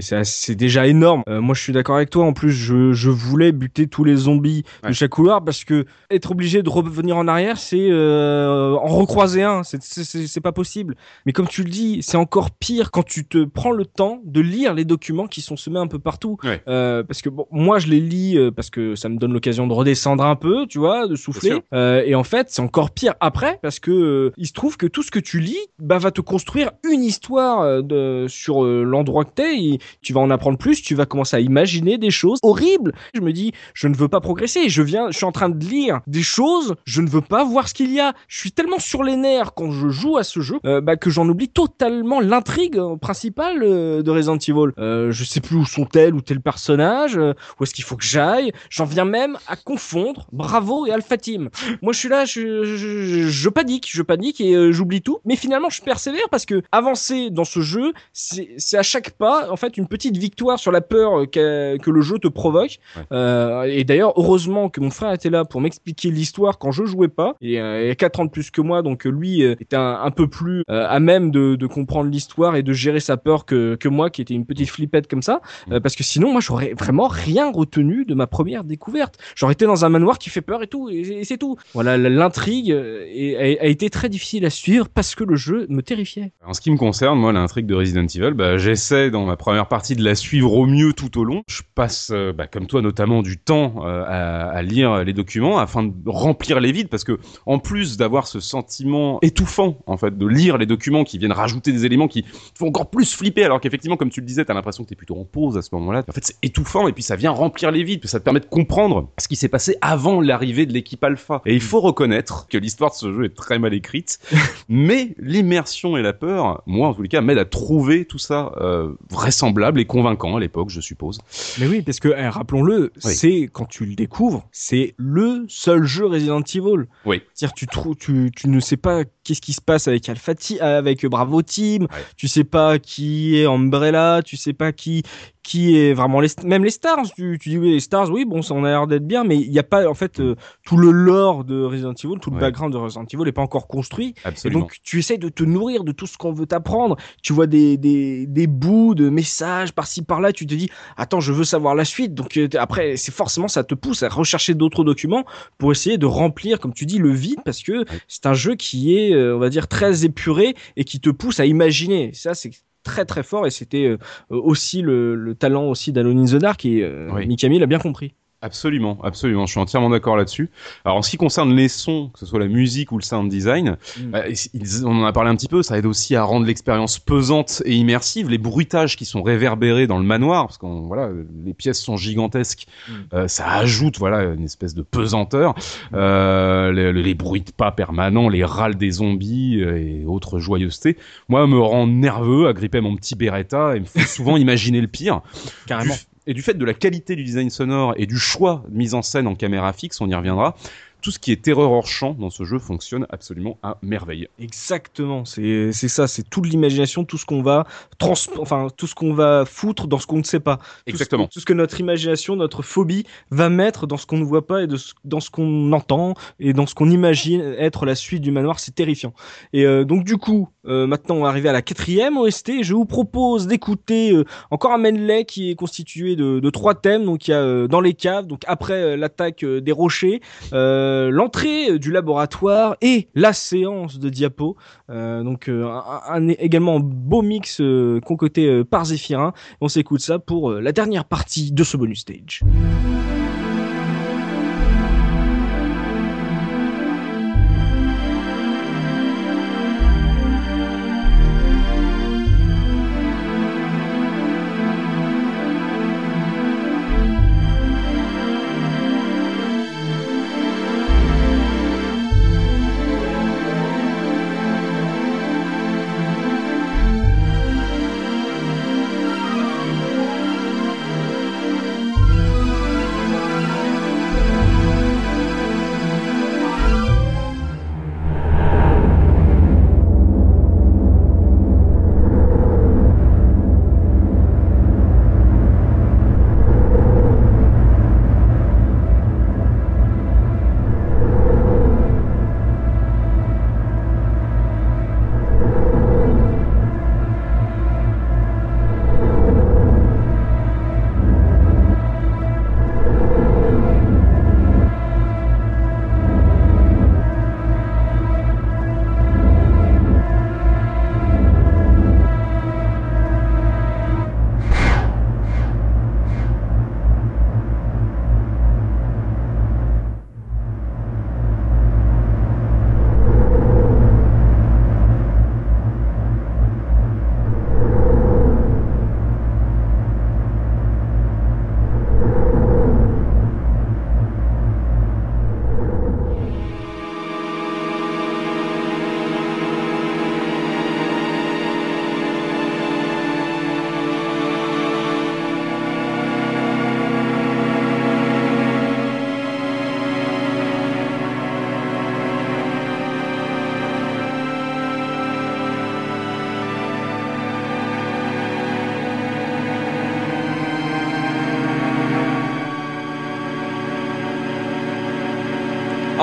c'est 0.00 0.54
déjà 0.54 0.86
énorme. 0.86 1.22
Euh, 1.28 1.40
moi 1.40 1.54
je 1.54 1.62
suis 1.62 1.72
d'accord 1.72 1.96
avec 1.96 2.10
toi. 2.10 2.24
En 2.24 2.32
plus 2.32 2.50
je, 2.52 2.92
je 2.92 3.10
voulais 3.10 3.52
buter 3.52 3.86
tous 3.86 4.04
les 4.04 4.16
zombies 4.16 4.64
de 4.86 4.92
chaque 4.92 5.10
couloir 5.10 5.44
parce 5.44 5.64
que 5.64 5.84
être 6.10 6.30
obligé 6.30 6.62
de 6.62 6.68
revenir 6.68 7.16
en 7.16 7.28
arrière, 7.28 7.58
c'est 7.58 7.88
euh, 7.90 8.74
en 8.74 8.88
recroiser 8.88 9.42
un. 9.42 9.62
C'est- 9.62 10.40
pas 10.42 10.50
possible. 10.52 10.96
Mais 11.24 11.32
comme 11.32 11.46
tu 11.46 11.62
le 11.62 11.70
dis, 11.70 12.00
c'est 12.02 12.16
encore 12.16 12.50
pire 12.50 12.90
quand 12.90 13.04
tu 13.04 13.24
te 13.24 13.44
prends 13.44 13.70
le 13.70 13.84
temps 13.84 14.20
de 14.24 14.40
lire 14.40 14.74
les 14.74 14.84
documents 14.84 15.28
qui 15.28 15.40
sont 15.40 15.56
semés 15.56 15.78
un 15.78 15.86
peu 15.86 16.00
partout. 16.00 16.36
Ouais. 16.42 16.60
Euh, 16.66 17.04
parce 17.04 17.22
que 17.22 17.28
bon, 17.28 17.46
moi 17.52 17.78
je 17.78 17.86
les 17.86 18.00
lis 18.00 18.36
parce 18.56 18.70
que 18.70 18.96
ça 18.96 19.08
me 19.08 19.18
donne 19.18 19.32
l'occasion 19.32 19.68
de 19.68 19.72
redescendre 19.72 20.24
un 20.24 20.34
peu, 20.34 20.66
tu 20.66 20.78
vois, 20.78 21.06
de 21.06 21.14
souffler. 21.14 21.60
et 21.72 22.14
en 22.16 22.24
fait, 22.24 22.48
c'est 22.50 22.62
encore 22.62 22.90
pire 22.90 23.14
après 23.20 23.60
parce 23.62 23.78
que 23.78 24.32
il 24.36 24.46
se 24.46 24.52
trouve 24.52 24.76
que 24.76 24.86
tout 24.86 25.02
ce 25.04 25.12
que 25.12 25.20
tu 25.20 25.38
lis 25.38 25.58
bah, 25.78 25.98
va 25.98 26.10
te 26.10 26.20
construire 26.20 26.72
une 26.90 27.04
histoire 27.04 27.82
de, 27.82 28.26
sur 28.28 28.64
l'endroit 28.64 29.24
et 29.40 29.78
Tu 30.02 30.12
vas 30.12 30.20
en 30.20 30.30
apprendre 30.30 30.58
plus, 30.58 30.82
tu 30.82 30.94
vas 30.94 31.06
commencer 31.06 31.36
à 31.36 31.40
imaginer 31.40 31.98
des 31.98 32.10
choses 32.10 32.38
horribles. 32.42 32.92
Je 33.14 33.20
me 33.20 33.32
dis, 33.32 33.52
je 33.74 33.88
ne 33.88 33.96
veux 33.96 34.08
pas 34.08 34.20
progresser. 34.20 34.68
Je 34.68 34.82
viens, 34.82 35.10
je 35.10 35.16
suis 35.16 35.24
en 35.24 35.32
train 35.32 35.48
de 35.48 35.64
lire 35.64 36.00
des 36.06 36.22
choses, 36.22 36.74
je 36.84 37.00
ne 37.00 37.08
veux 37.08 37.20
pas 37.20 37.44
voir 37.44 37.68
ce 37.68 37.74
qu'il 37.74 37.92
y 37.92 38.00
a. 38.00 38.14
Je 38.28 38.38
suis 38.38 38.52
tellement 38.52 38.78
sur 38.78 39.02
les 39.02 39.16
nerfs 39.16 39.54
quand 39.54 39.70
je 39.70 39.88
joue 39.88 40.16
à 40.16 40.24
ce 40.24 40.40
jeu 40.40 40.58
euh, 40.64 40.80
bah, 40.80 40.96
que 40.96 41.10
j'en 41.10 41.28
oublie 41.28 41.48
totalement 41.48 42.20
l'intrigue 42.20 42.78
euh, 42.78 42.96
principale 42.96 43.62
euh, 43.62 44.02
de 44.02 44.10
Resident 44.10 44.36
Evil. 44.36 44.72
Euh, 44.78 45.10
je 45.10 45.24
sais 45.24 45.40
plus 45.40 45.56
où 45.56 45.64
sont 45.64 45.84
tel 45.84 46.14
ou 46.14 46.20
tel 46.20 46.40
personnage, 46.40 47.16
où 47.16 47.64
est-ce 47.64 47.74
qu'il 47.74 47.84
faut 47.84 47.96
que 47.96 48.04
j'aille. 48.04 48.52
J'en 48.70 48.84
viens 48.84 49.04
même 49.04 49.38
à 49.46 49.56
confondre 49.56 50.26
Bravo 50.32 50.86
et 50.86 50.92
Alpha 50.92 51.16
Team. 51.16 51.50
Moi, 51.82 51.92
je 51.92 51.98
suis 51.98 52.08
là, 52.08 52.24
je, 52.24 52.64
je, 52.64 53.48
panique, 53.48 53.88
je 53.90 54.02
panique 54.02 54.40
et 54.40 54.72
j'oublie 54.72 55.02
tout. 55.02 55.18
Mais 55.24 55.36
finalement, 55.36 55.70
je 55.70 55.82
persévère 55.82 56.28
parce 56.30 56.46
que 56.46 56.62
avancer 56.72 57.30
dans 57.30 57.44
ce 57.44 57.60
jeu, 57.60 57.92
c'est 58.12 58.78
à 58.78 58.82
chaque 58.82 59.10
pas, 59.22 59.52
en 59.52 59.56
fait, 59.56 59.76
une 59.76 59.86
petite 59.86 60.16
victoire 60.16 60.58
sur 60.58 60.72
la 60.72 60.80
peur 60.80 61.12
euh, 61.36 61.78
que 61.78 61.90
le 61.90 62.00
jeu 62.00 62.18
te 62.18 62.26
provoque. 62.26 62.78
Ouais. 62.96 63.02
Euh, 63.12 63.62
et 63.70 63.84
d'ailleurs, 63.84 64.14
heureusement 64.16 64.68
que 64.68 64.80
mon 64.80 64.90
frère 64.90 65.12
était 65.12 65.30
là 65.30 65.44
pour 65.44 65.60
m'expliquer 65.60 66.10
l'histoire 66.10 66.58
quand 66.58 66.72
je 66.72 66.84
jouais 66.84 67.06
pas. 67.06 67.36
Et 67.40 67.60
euh, 67.60 67.84
il 67.84 67.90
a 67.92 67.94
4 67.94 68.18
ans 68.18 68.24
de 68.24 68.30
plus 68.30 68.50
que 68.50 68.60
moi, 68.60 68.82
donc 68.82 69.04
lui 69.04 69.44
euh, 69.44 69.54
était 69.60 69.76
un, 69.76 70.00
un 70.02 70.10
peu 70.10 70.26
plus 70.26 70.64
à 70.66 70.98
même 70.98 71.30
de, 71.30 71.54
de 71.54 71.66
comprendre 71.68 72.10
l'histoire 72.10 72.56
et 72.56 72.64
de 72.64 72.72
gérer 72.72 72.98
sa 72.98 73.16
peur 73.16 73.44
que, 73.44 73.76
que 73.76 73.88
moi, 73.88 74.10
qui 74.10 74.22
était 74.22 74.34
une 74.34 74.44
petite 74.44 74.70
flippette 74.70 75.06
comme 75.06 75.22
ça. 75.22 75.40
Parce 75.82 75.94
que 75.94 76.02
sinon, 76.02 76.32
moi, 76.32 76.40
j'aurais 76.40 76.74
vraiment 76.74 77.06
rien 77.06 77.52
retenu 77.52 78.04
de 78.04 78.14
ma 78.14 78.26
première 78.26 78.64
découverte. 78.64 79.18
J'aurais 79.36 79.52
été 79.52 79.66
dans 79.66 79.84
un 79.84 79.88
manoir 79.88 80.18
qui 80.18 80.30
fait 80.30 80.40
peur 80.40 80.64
et 80.64 80.66
tout, 80.66 80.90
et, 80.90 81.00
et 81.20 81.24
c'est 81.24 81.38
tout. 81.38 81.56
Voilà, 81.74 81.96
l'intrigue 81.96 82.72
a, 82.72 83.64
a 83.64 83.66
été 83.66 83.88
très 83.88 84.08
difficile 84.08 84.44
à 84.44 84.50
suivre 84.50 84.88
parce 84.88 85.14
que 85.14 85.22
le 85.22 85.36
jeu 85.36 85.66
me 85.68 85.82
terrifiait. 85.82 86.32
En 86.44 86.54
ce 86.54 86.60
qui 86.60 86.72
me 86.72 86.76
concerne, 86.76 87.20
moi, 87.20 87.32
l'intrigue 87.32 87.66
de 87.66 87.76
Resident 87.76 88.06
Evil, 88.06 88.32
bah, 88.34 88.56
J'essaie 88.56 89.11
dans 89.12 89.24
ma 89.24 89.36
première 89.36 89.68
partie 89.68 89.94
de 89.94 90.02
la 90.02 90.14
suivre 90.14 90.52
au 90.54 90.66
mieux 90.66 90.92
tout 90.92 91.18
au 91.18 91.24
long. 91.24 91.44
Je 91.46 91.62
passe, 91.74 92.10
euh, 92.12 92.32
bah, 92.32 92.46
comme 92.46 92.66
toi 92.66 92.82
notamment, 92.82 93.22
du 93.22 93.38
temps 93.38 93.86
euh, 93.86 94.04
à, 94.06 94.62
lire 94.62 95.04
les 95.04 95.12
documents 95.12 95.58
afin 95.58 95.84
de 95.84 95.92
remplir 96.06 96.60
les 96.60 96.72
vides, 96.72 96.88
parce 96.88 97.04
que 97.04 97.18
en 97.46 97.58
plus 97.58 97.96
d'avoir 97.96 98.26
ce 98.26 98.40
sentiment 98.40 99.18
étouffant 99.22 99.78
en 99.86 99.96
fait 99.96 100.16
de 100.16 100.26
lire 100.26 100.58
les 100.58 100.66
documents 100.66 101.04
qui 101.04 101.18
viennent 101.18 101.32
rajouter 101.32 101.72
des 101.72 101.84
éléments 101.84 102.08
qui 102.08 102.24
font 102.58 102.68
encore 102.68 102.90
plus 102.90 103.14
flipper, 103.14 103.44
alors 103.44 103.60
qu'effectivement, 103.60 103.96
comme 103.96 104.10
tu 104.10 104.20
le 104.20 104.26
disais, 104.26 104.44
t'as 104.44 104.54
l'impression 104.54 104.84
que 104.84 104.88
t'es 104.88 104.96
plutôt 104.96 105.16
en 105.16 105.24
pause 105.24 105.56
à 105.56 105.62
ce 105.62 105.70
moment-là. 105.72 106.02
En 106.08 106.12
fait, 106.12 106.24
c'est 106.24 106.36
étouffant 106.42 106.88
et 106.88 106.92
puis 106.92 107.02
ça 107.02 107.16
vient 107.16 107.30
remplir 107.30 107.70
les 107.70 107.84
vides, 107.84 108.04
ça 108.06 108.18
te 108.18 108.24
permet 108.24 108.40
de 108.40 108.46
comprendre 108.46 109.08
ce 109.18 109.28
qui 109.28 109.36
s'est 109.36 109.48
passé 109.48 109.76
avant 109.80 110.20
l'arrivée 110.20 110.66
de 110.66 110.72
l'équipe 110.72 111.02
Alpha. 111.04 111.42
Et 111.46 111.54
il 111.54 111.60
faut 111.60 111.80
reconnaître 111.80 112.46
que 112.48 112.58
l'histoire 112.58 112.90
de 112.90 112.96
ce 112.96 113.12
jeu 113.12 113.24
est 113.24 113.34
très 113.34 113.58
mal 113.58 113.74
écrite, 113.74 114.18
mais 114.68 115.14
l'immersion 115.18 115.96
et 115.96 116.02
la 116.02 116.12
peur, 116.12 116.62
moi 116.66 116.88
en 116.88 116.94
tous 116.94 117.02
les 117.02 117.08
cas, 117.08 117.20
m'aident 117.20 117.38
à 117.38 117.44
trouver 117.44 118.04
tout 118.04 118.18
ça 118.18 118.52
euh, 118.60 118.92
vraisemblable 119.10 119.80
et 119.80 119.84
convaincant 119.84 120.36
à 120.36 120.40
l'époque, 120.40 120.70
je 120.70 120.80
suppose. 120.80 121.18
Mais 121.58 121.66
oui, 121.66 121.82
parce 121.82 122.00
que 122.00 122.08
eh, 122.16 122.28
rappelons-le, 122.28 122.92
Oui. 123.04 123.14
c'est 123.14 123.48
quand 123.52 123.66
tu 123.66 123.84
le 123.84 123.94
découvres, 123.94 124.46
c'est 124.52 124.94
le 124.96 125.44
seul 125.48 125.84
jeu 125.84 126.06
Resident 126.06 126.40
Evil. 126.42 126.86
Oui. 127.04 127.22
C'est-à-dire 127.34 127.54
tu, 127.54 127.66
tu 127.98 128.30
tu 128.34 128.48
ne 128.48 128.60
sais 128.60 128.76
pas 128.76 129.04
qu'est-ce 129.24 129.40
qui 129.40 129.52
se 129.52 129.60
passe 129.60 129.88
avec 129.88 130.08
Alpha 130.08 130.34
Ti- 130.34 130.60
avec 130.60 131.04
Bravo 131.06 131.42
Team, 131.42 131.86
tu 132.16 132.28
sais 132.28 132.44
pas 132.44 132.78
qui 132.78 133.36
est 133.38 133.46
Umbrella, 133.46 134.20
tu 134.24 134.36
sais 134.36 134.52
pas 134.52 134.72
qui 134.72 135.02
qui 135.44 135.76
est 135.76 135.92
vraiment 135.92 136.20
les 136.20 136.28
même 136.44 136.64
les 136.64 136.70
stars. 136.70 137.02
Tu, 137.16 137.36
tu 137.40 137.48
dis 137.48 137.58
oui 137.58 137.72
les 137.72 137.80
stars, 137.80 138.08
oui 138.10 138.24
bon 138.24 138.42
ça 138.42 138.54
on 138.54 138.62
a 138.62 138.68
l'air 138.68 138.86
d'être 138.86 139.06
bien, 139.06 139.24
mais 139.24 139.36
il 139.38 139.50
n'y 139.50 139.58
a 139.58 139.64
pas 139.64 139.88
en 139.88 139.94
fait 139.94 140.20
euh, 140.20 140.36
tout 140.64 140.76
le 140.76 140.92
lore 140.92 141.44
de 141.44 141.62
Resident 141.64 141.94
Evil, 141.94 142.14
tout 142.20 142.30
le 142.30 142.36
Ouais. 142.36 142.40
background 142.42 142.72
de 142.72 142.78
Resident 142.78 143.04
Evil 143.12 143.24
n'est 143.24 143.32
pas 143.32 143.42
encore 143.42 143.66
construit. 143.66 144.14
Et 144.24 144.28
Absolument. 144.28 144.60
donc, 144.60 144.76
tu 144.84 145.00
essaies 145.00 145.18
de 145.18 145.28
te 145.28 145.42
nourrir 145.42 145.82
de 145.82 145.90
tout 145.90 146.06
ce 146.06 146.16
qu'on 146.16 146.32
veut 146.32 146.46
t'apprendre. 146.46 146.96
Tu 147.22 147.32
vois 147.32 147.46
des, 147.48 147.76
des, 147.76 148.26
des 148.28 148.46
bouts 148.46 148.94
de 148.94 149.08
messages 149.10 149.72
par-ci 149.72 150.02
par-là. 150.02 150.32
Tu 150.32 150.46
te 150.46 150.54
dis, 150.54 150.70
attends, 150.96 151.18
je 151.20 151.32
veux 151.32 151.44
savoir 151.44 151.74
la 151.74 151.84
suite. 151.84 152.14
Donc, 152.14 152.36
euh, 152.36 152.48
après, 152.58 152.96
c'est 152.96 153.12
forcément, 153.12 153.48
ça 153.48 153.64
te 153.64 153.74
pousse 153.74 154.02
à 154.04 154.08
rechercher 154.08 154.54
d'autres 154.54 154.84
documents 154.84 155.24
pour 155.58 155.72
essayer 155.72 155.98
de 155.98 156.06
remplir, 156.06 156.60
comme 156.60 156.72
tu 156.72 156.86
dis, 156.86 156.98
le 156.98 157.10
vide 157.10 157.40
parce 157.44 157.62
que 157.64 157.84
c'est 158.08 158.26
un 158.26 158.34
jeu 158.34 158.54
qui 158.54 158.96
est, 158.96 159.11
euh, 159.14 159.36
on 159.36 159.38
va 159.38 159.48
dire, 159.50 159.68
très 159.68 160.04
épuré 160.04 160.54
et 160.76 160.84
qui 160.84 161.00
te 161.00 161.10
pousse 161.10 161.40
à 161.40 161.46
imaginer. 161.46 162.12
Ça, 162.14 162.34
c'est 162.34 162.50
très 162.82 163.04
très 163.04 163.22
fort 163.22 163.46
et 163.46 163.50
c'était 163.50 163.86
euh, 163.86 163.96
aussi 164.28 164.82
le, 164.82 165.14
le 165.14 165.34
talent 165.34 165.68
aussi 165.68 165.92
d'Alone 165.92 166.18
in 166.18 166.24
the 166.24 166.40
Dark 166.40 166.64
et 166.64 166.82
euh, 166.82 167.08
Oui. 167.12 167.26
Mikami 167.26 167.58
l'a 167.58 167.66
bien 167.66 167.78
compris. 167.78 168.14
Absolument, 168.44 168.98
absolument. 169.04 169.46
Je 169.46 169.52
suis 169.52 169.60
entièrement 169.60 169.88
d'accord 169.88 170.16
là-dessus. 170.16 170.50
Alors, 170.84 170.98
en 170.98 171.02
ce 171.02 171.10
qui 171.10 171.16
concerne 171.16 171.54
les 171.54 171.68
sons, 171.68 172.10
que 172.12 172.18
ce 172.18 172.26
soit 172.26 172.40
la 172.40 172.48
musique 172.48 172.90
ou 172.90 172.98
le 172.98 173.02
sound 173.04 173.30
design, 173.30 173.76
Mm. 174.00 174.10
bah, 174.10 174.22
ils- 174.28 174.84
on 174.84 175.00
en 175.00 175.04
a 175.04 175.12
parlé 175.12 175.30
un 175.30 175.36
petit 175.36 175.46
peu, 175.46 175.62
ça 175.62 175.78
aide 175.78 175.86
aussi 175.86 176.16
à 176.16 176.24
rendre 176.24 176.44
l'expérience 176.44 176.98
pesante 176.98 177.62
et 177.66 177.74
immersive. 177.76 178.28
Les 178.28 178.38
bruitages 178.38 178.96
qui 178.96 179.04
sont 179.04 179.22
réverbérés 179.22 179.86
dans 179.86 179.98
le 179.98 180.04
manoir, 180.04 180.46
parce 180.48 180.58
que 180.58 180.66
voilà, 180.66 181.08
les 181.44 181.54
pièces 181.54 181.80
sont 181.80 181.96
gigantesques, 181.96 182.66
Mm. 182.88 182.92
euh, 183.14 183.28
ça 183.28 183.48
ajoute 183.52 183.98
voilà 183.98 184.24
une 184.24 184.44
espèce 184.44 184.74
de 184.74 184.82
pesanteur. 184.82 185.54
Euh, 185.94 186.72
les, 186.72 186.92
les 186.92 187.14
bruits 187.14 187.42
de 187.42 187.52
pas 187.52 187.70
permanents, 187.70 188.28
les 188.28 188.44
râles 188.44 188.74
des 188.76 188.90
zombies 188.90 189.60
euh, 189.62 189.76
et 189.78 190.04
autres 190.04 190.38
joyeusetés, 190.40 190.96
moi 191.28 191.46
me 191.46 191.58
rend 191.60 191.86
nerveux 191.86 192.48
à 192.48 192.52
gripper 192.52 192.80
mon 192.80 192.96
petit 192.96 193.14
Beretta 193.14 193.76
et 193.76 193.80
me 193.80 193.84
fait 193.84 194.00
souvent 194.00 194.36
imaginer 194.36 194.80
le 194.80 194.88
pire. 194.88 195.20
Carrément. 195.66 195.94
Du- 195.94 196.00
et 196.26 196.34
du 196.34 196.42
fait 196.42 196.54
de 196.54 196.64
la 196.64 196.74
qualité 196.74 197.16
du 197.16 197.24
design 197.24 197.50
sonore 197.50 197.94
et 197.96 198.06
du 198.06 198.18
choix 198.18 198.64
mise 198.70 198.94
en 198.94 199.02
scène 199.02 199.26
en 199.26 199.34
caméra 199.34 199.72
fixe, 199.72 200.00
on 200.00 200.08
y 200.08 200.14
reviendra. 200.14 200.56
Tout 201.02 201.10
ce 201.10 201.18
qui 201.18 201.32
est 201.32 201.42
terreur 201.42 201.70
hors 201.72 201.86
champ 201.86 202.14
dans 202.18 202.30
ce 202.30 202.44
jeu 202.44 202.58
fonctionne 202.58 203.06
absolument 203.10 203.58
à 203.62 203.76
merveille. 203.82 204.28
Exactement, 204.38 205.24
c'est 205.24 205.72
c'est 205.72 205.88
ça, 205.88 206.06
c'est 206.06 206.22
toute 206.30 206.46
l'imagination, 206.46 207.04
tout 207.04 207.18
ce 207.18 207.26
qu'on 207.26 207.42
va 207.42 207.66
trans 207.98 208.14
enfin 208.38 208.68
tout 208.76 208.86
ce 208.86 208.94
qu'on 208.94 209.12
va 209.12 209.44
foutre 209.44 209.88
dans 209.88 209.98
ce 209.98 210.06
qu'on 210.06 210.18
ne 210.18 210.22
sait 210.22 210.38
pas. 210.40 210.56
Tout 210.58 210.62
ce- 210.86 210.90
Exactement. 210.90 211.26
Tout 211.26 211.40
ce, 211.40 211.44
que 211.44 211.52
notre 211.52 211.80
imagination, 211.80 212.36
notre 212.36 212.62
phobie 212.62 213.04
va 213.30 213.48
mettre 213.48 213.86
dans 213.88 213.96
ce 213.96 214.06
qu'on 214.06 214.18
ne 214.18 214.24
voit 214.24 214.46
pas 214.46 214.62
et 214.62 214.66
de 214.68 214.76
ce- 214.76 214.92
dans 215.04 215.18
ce 215.20 215.28
qu'on 215.30 215.72
entend 215.72 216.14
et 216.38 216.52
dans 216.52 216.66
ce 216.66 216.74
qu'on 216.74 216.88
imagine 216.90 217.40
être 217.58 217.84
la 217.84 217.94
suite 217.96 218.22
du 218.22 218.30
manoir, 218.30 218.60
c'est 218.60 218.74
terrifiant. 218.74 219.12
Et 219.52 219.66
euh, 219.66 219.84
donc 219.84 220.04
du 220.04 220.16
coup, 220.18 220.48
euh, 220.68 220.86
maintenant 220.86 221.16
on 221.16 221.22
va 221.22 221.28
arriver 221.28 221.48
à 221.48 221.52
la 221.52 221.62
quatrième 221.62 222.16
OST. 222.16 222.50
et 222.60 222.62
Je 222.62 222.74
vous 222.74 222.84
propose 222.86 223.48
d'écouter 223.48 224.12
euh, 224.12 224.24
encore 224.52 224.70
un 224.72 224.78
medley 224.78 225.24
qui 225.24 225.50
est 225.50 225.56
constitué 225.56 226.14
de, 226.14 226.38
de 226.38 226.50
trois 226.50 226.74
thèmes. 226.76 227.04
Donc 227.04 227.26
il 227.26 227.32
y 227.32 227.34
a 227.34 227.66
dans 227.66 227.80
les 227.80 227.94
caves, 227.94 228.26
donc 228.28 228.42
après 228.46 228.96
l'attaque 228.96 229.44
des 229.44 229.72
rochers, 229.72 230.20
euh, 230.52 230.91
l'entrée 231.10 231.70
euh, 231.70 231.78
du 231.78 231.90
laboratoire 231.90 232.76
et 232.80 233.08
la 233.14 233.32
séance 233.32 233.98
de 233.98 234.08
diapo. 234.08 234.56
Euh, 234.90 235.22
donc 235.22 235.48
euh, 235.48 235.66
un, 236.08 236.28
également 236.28 236.80
beau 236.80 237.22
mix 237.22 237.60
concocté 238.04 238.64
par 238.64 238.84
Zéphirin. 238.84 239.32
On 239.60 239.68
s'écoute 239.68 240.00
ça 240.00 240.18
pour 240.18 240.52
la 240.52 240.72
dernière 240.72 241.04
partie 241.04 241.52
de 241.52 241.64
ce 241.64 241.76
bonus 241.76 242.00
stage. 242.00 242.42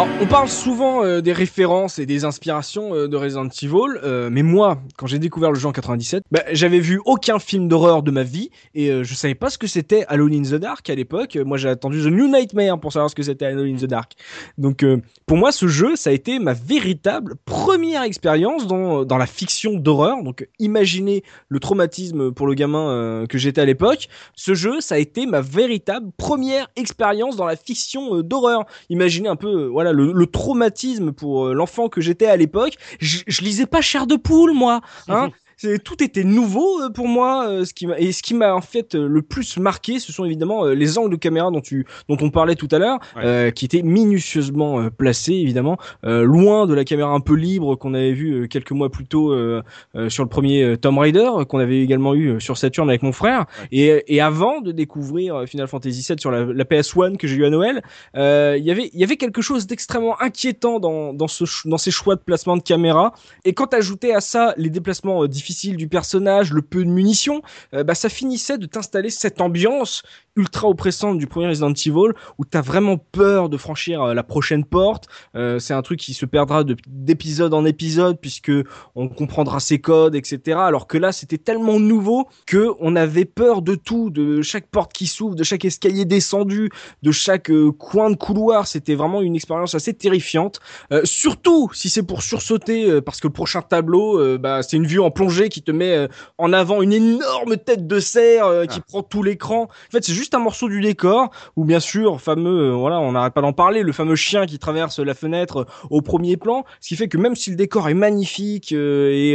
On 0.01 0.27
parle 0.27 0.47
souvent 0.47 1.03
euh, 1.03 1.19
des 1.19 1.33
références 1.33 1.99
et 1.99 2.05
des 2.05 2.23
inspirations 2.23 2.95
euh, 2.95 3.07
de 3.09 3.17
Resident 3.17 3.49
Evil, 3.61 3.99
euh, 4.01 4.29
mais 4.31 4.43
moi, 4.43 4.81
quand 4.97 5.07
j'ai 5.07 5.19
découvert 5.19 5.51
le 5.51 5.59
jeu 5.59 5.67
en 5.67 5.73
97, 5.73 6.23
bah, 6.31 6.41
j'avais 6.53 6.79
vu 6.79 7.01
aucun 7.03 7.37
film 7.37 7.67
d'horreur 7.67 8.01
de 8.01 8.09
ma 8.09 8.23
vie 8.23 8.49
et 8.73 9.03
je 9.03 9.13
savais 9.13 9.35
pas 9.35 9.49
ce 9.49 9.57
que 9.57 9.67
c'était 9.67 10.05
Alone 10.07 10.33
in 10.33 10.43
the 10.43 10.55
Dark 10.55 10.89
à 10.89 10.95
l'époque. 10.95 11.37
Moi, 11.45 11.57
j'ai 11.57 11.67
attendu 11.67 12.01
The 12.01 12.07
New 12.07 12.27
Nightmare 12.27 12.79
pour 12.79 12.93
savoir 12.93 13.09
ce 13.09 13.15
que 13.15 13.23
c'était 13.23 13.45
Alone 13.45 13.75
in 13.75 13.75
the 13.75 13.85
Dark. 13.85 14.13
Donc, 14.57 14.85
pour 15.25 15.37
moi, 15.37 15.51
ce 15.51 15.67
jeu, 15.67 15.95
ça 15.95 16.11
a 16.11 16.13
été 16.13 16.39
ma 16.39 16.53
véritable 16.53 17.35
première 17.43 18.03
expérience 18.03 18.67
dans, 18.67 19.03
dans 19.03 19.17
la 19.17 19.27
fiction 19.27 19.73
d'horreur. 19.73 20.23
Donc, 20.23 20.47
imaginez 20.59 21.23
le 21.49 21.59
traumatisme 21.59 22.31
pour 22.31 22.47
le 22.47 22.53
gamin 22.53 23.25
que 23.27 23.37
j'étais 23.37 23.61
à 23.61 23.65
l'époque. 23.65 24.07
Ce 24.35 24.53
jeu, 24.53 24.79
ça 24.79 24.95
a 24.95 24.97
été 24.97 25.25
ma 25.25 25.41
véritable 25.41 26.11
première 26.17 26.67
expérience 26.75 27.35
dans 27.35 27.45
la 27.45 27.55
fiction 27.55 28.21
d'horreur. 28.21 28.65
Imaginez 28.89 29.27
un 29.27 29.35
peu, 29.35 29.69
euh, 29.88 29.88
le, 29.91 30.25
traumatisme 30.25 31.11
pour 31.11 31.47
euh, 31.47 31.53
l'enfant 31.53 31.89
que 31.89 32.01
j'étais 32.01 32.27
à 32.27 32.35
l'époque. 32.37 32.75
Je, 32.99 33.23
lisais 33.41 33.65
pas 33.65 33.81
Chair 33.81 34.07
de 34.07 34.15
poule, 34.15 34.53
moi. 34.53 34.81
Hein 35.07 35.29
C'est- 35.31 35.48
tout 35.83 36.03
était 36.03 36.23
nouveau 36.23 36.81
euh, 36.81 36.89
pour 36.89 37.07
moi. 37.07 37.47
euh, 37.47 37.65
Ce 37.65 37.73
qui 37.73 37.87
et 37.97 38.11
ce 38.11 38.21
qui 38.23 38.33
m'a 38.33 38.53
en 38.53 38.61
fait 38.61 38.95
euh, 38.95 39.07
le 39.07 39.21
plus 39.21 39.57
marqué, 39.57 39.99
ce 39.99 40.11
sont 40.11 40.25
évidemment 40.25 40.65
les 40.65 40.97
angles 40.97 41.11
de 41.11 41.15
caméra 41.17 41.51
dont 41.51 41.61
tu 41.61 41.85
dont 42.07 42.17
on 42.21 42.29
parlait 42.29 42.55
tout 42.55 42.67
à 42.71 42.79
l'heure, 42.79 42.99
Ouais. 43.15 43.23
euh, 43.25 43.51
qui 43.51 43.65
étaient 43.65 43.81
minutieusement 43.81 44.89
placés 44.89 45.33
évidemment, 45.33 45.77
euh, 46.05 46.23
loin 46.23 46.65
de 46.65 46.73
la 46.73 46.83
caméra 46.85 47.11
un 47.11 47.19
peu 47.19 47.33
libre 47.35 47.75
qu'on 47.75 47.93
avait 47.93 48.13
vu 48.13 48.31
euh, 48.43 48.47
quelques 48.47 48.71
mois 48.71 48.89
plus 48.89 49.05
tôt 49.05 49.31
euh, 49.33 49.61
euh, 49.95 50.09
sur 50.09 50.23
le 50.23 50.29
premier 50.29 50.77
Tomb 50.77 50.97
Raider, 50.97 51.29
qu'on 51.47 51.59
avait 51.59 51.81
également 51.81 52.13
eu 52.15 52.39
sur 52.39 52.57
Saturn 52.57 52.89
avec 52.89 53.03
mon 53.03 53.11
frère. 53.11 53.45
Et, 53.71 54.03
et 54.07 54.21
avant 54.21 54.61
de 54.61 54.71
découvrir 54.71 55.43
Final 55.47 55.67
Fantasy 55.67 56.05
VII 56.07 56.19
sur 56.19 56.31
la, 56.31 56.45
la 56.45 56.63
PS1 56.63 57.17
que 57.17 57.27
j'ai 57.27 57.35
eu 57.35 57.45
à 57.45 57.49
Noël, 57.49 57.81
euh, 58.15 58.55
il 58.57 58.63
y 58.65 58.71
avait 58.71 58.89
il 58.93 58.99
y 58.99 59.03
avait 59.03 59.17
quelque 59.17 59.41
chose 59.41 59.67
d'extrêmement 59.67 60.19
inquiétant 60.21 60.79
dans 60.79 61.13
dans 61.13 61.27
ce 61.27 61.43
dans 61.67 61.77
ces 61.77 61.91
choix 61.91 62.15
de 62.15 62.21
placement 62.21 62.57
de 62.57 62.63
caméra. 62.63 63.13
Et 63.45 63.53
quand 63.53 63.73
ajoutais 63.73 64.13
à 64.13 64.21
ça 64.21 64.53
les 64.57 64.69
déplacements 64.69 65.23
euh, 65.23 65.27
du 65.49 65.87
personnage, 65.87 66.53
le 66.53 66.61
peu 66.61 66.83
de 66.85 66.89
munitions, 66.89 67.41
euh, 67.73 67.83
bah 67.83 67.95
ça 67.95 68.09
finissait 68.09 68.57
de 68.57 68.65
t'installer 68.65 69.09
cette 69.09 69.41
ambiance 69.41 70.03
ultra 70.35 70.69
oppressante 70.69 71.17
du 71.17 71.27
premier 71.27 71.47
Resident 71.47 71.73
Evil 71.73 72.13
où 72.37 72.45
t'as 72.45 72.61
vraiment 72.61 72.97
peur 72.97 73.49
de 73.49 73.57
franchir 73.57 74.01
euh, 74.01 74.13
la 74.13 74.23
prochaine 74.23 74.63
porte. 74.63 75.07
Euh, 75.35 75.59
c'est 75.59 75.73
un 75.73 75.81
truc 75.81 75.99
qui 75.99 76.13
se 76.13 76.25
perdra 76.25 76.63
de- 76.63 76.77
d'épisode 76.87 77.53
en 77.53 77.65
épisode 77.65 78.19
puisque 78.21 78.51
on 78.95 79.09
comprendra 79.09 79.59
ses 79.59 79.79
codes, 79.79 80.15
etc. 80.15 80.57
Alors 80.59 80.87
que 80.87 80.97
là, 80.97 81.11
c'était 81.11 81.39
tellement 81.39 81.79
nouveau 81.79 82.27
que 82.45 82.69
on 82.79 82.95
avait 82.95 83.25
peur 83.25 83.61
de 83.61 83.75
tout, 83.75 84.11
de 84.11 84.41
chaque 84.41 84.67
porte 84.67 84.93
qui 84.93 85.07
s'ouvre, 85.07 85.35
de 85.35 85.43
chaque 85.43 85.65
escalier 85.65 86.05
descendu, 86.05 86.69
de 87.01 87.11
chaque 87.11 87.51
coin 87.77 88.11
de 88.11 88.15
couloir. 88.15 88.67
C'était 88.67 88.95
vraiment 88.95 89.21
une 89.21 89.35
expérience 89.35 89.73
assez 89.75 89.93
terrifiante. 89.93 90.59
Surtout 91.03 91.69
si 91.73 91.89
c'est 91.89 92.03
pour 92.03 92.21
sursauter, 92.21 93.01
parce 93.01 93.19
que 93.19 93.27
le 93.27 93.33
prochain 93.33 93.61
tableau, 93.61 94.37
bah, 94.37 94.61
c'est 94.63 94.77
une 94.77 94.85
vue 94.85 94.99
en 94.99 95.11
plongée 95.11 95.38
qui 95.47 95.61
te 95.61 95.71
met 95.71 95.95
euh, 95.95 96.07
en 96.37 96.51
avant 96.51 96.81
une 96.81 96.91
énorme 96.91 97.55
tête 97.57 97.87
de 97.87 97.99
cerf 97.99 98.45
euh, 98.45 98.65
qui 98.65 98.81
prend 98.81 99.01
tout 99.01 99.23
l'écran. 99.23 99.63
En 99.63 99.91
fait, 99.91 100.03
c'est 100.03 100.13
juste 100.13 100.33
un 100.35 100.39
morceau 100.39 100.67
du 100.67 100.81
décor. 100.81 101.31
Ou 101.55 101.63
bien 101.63 101.79
sûr, 101.79 102.19
fameux, 102.19 102.71
euh, 102.71 102.73
voilà, 102.73 102.99
on 102.99 103.13
n'arrête 103.13 103.33
pas 103.33 103.41
d'en 103.41 103.53
parler, 103.53 103.83
le 103.83 103.93
fameux 103.93 104.15
chien 104.15 104.45
qui 104.45 104.59
traverse 104.59 104.99
la 104.99 105.13
fenêtre 105.13 105.65
au 105.89 106.01
premier 106.01 106.35
plan. 106.35 106.65
Ce 106.81 106.89
qui 106.89 106.95
fait 106.97 107.07
que 107.07 107.17
même 107.17 107.35
si 107.35 107.51
le 107.51 107.55
décor 107.55 107.87
est 107.87 107.93
magnifique 107.93 108.71
et 108.73 109.33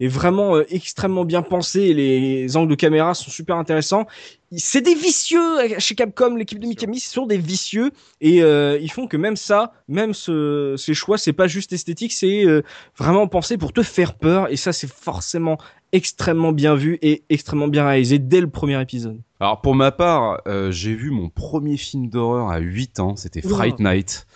est 0.00 0.08
vraiment 0.08 0.60
extrêmement 0.68 1.24
bien 1.24 1.42
pensé, 1.42 1.94
les 1.94 2.56
angles 2.56 2.70
de 2.70 2.74
caméra 2.74 3.14
sont 3.14 3.30
super 3.30 3.56
intéressants. 3.56 4.06
C'est 4.52 4.80
des 4.80 4.94
vicieux 4.94 5.58
euh, 5.58 5.74
chez 5.78 5.94
Capcom, 5.94 6.36
l'équipe 6.36 6.60
de 6.60 6.66
Mikami, 6.66 7.00
ce 7.00 7.12
sont 7.12 7.26
des 7.26 7.38
vicieux 7.38 7.90
et 8.20 8.42
euh, 8.42 8.78
ils 8.80 8.90
font 8.90 9.08
que 9.08 9.16
même 9.16 9.36
ça, 9.36 9.72
même 9.88 10.14
ce, 10.14 10.74
ces 10.78 10.94
choix, 10.94 11.18
c'est 11.18 11.32
pas 11.32 11.48
juste 11.48 11.72
esthétique, 11.72 12.12
c'est 12.12 12.44
euh, 12.44 12.62
vraiment 12.96 13.26
pensé 13.26 13.58
pour 13.58 13.72
te 13.72 13.82
faire 13.82 14.14
peur 14.14 14.50
et 14.50 14.56
ça 14.56 14.72
c'est 14.72 14.90
forcément 14.90 15.58
extrêmement 15.92 16.52
bien 16.52 16.74
vu 16.74 16.98
et 17.02 17.24
extrêmement 17.28 17.68
bien 17.68 17.86
réalisé 17.86 18.18
dès 18.18 18.40
le 18.40 18.48
premier 18.48 18.80
épisode. 18.80 19.20
Alors 19.40 19.60
pour 19.60 19.74
ma 19.74 19.92
part, 19.92 20.40
euh, 20.46 20.70
j'ai 20.70 20.94
vu 20.94 21.10
mon 21.10 21.28
premier 21.28 21.76
film 21.76 22.08
d'horreur 22.08 22.50
à 22.50 22.58
8 22.58 23.00
ans, 23.00 23.16
c'était. 23.16 23.42
Fright 23.42 23.80
Night. 23.80 24.26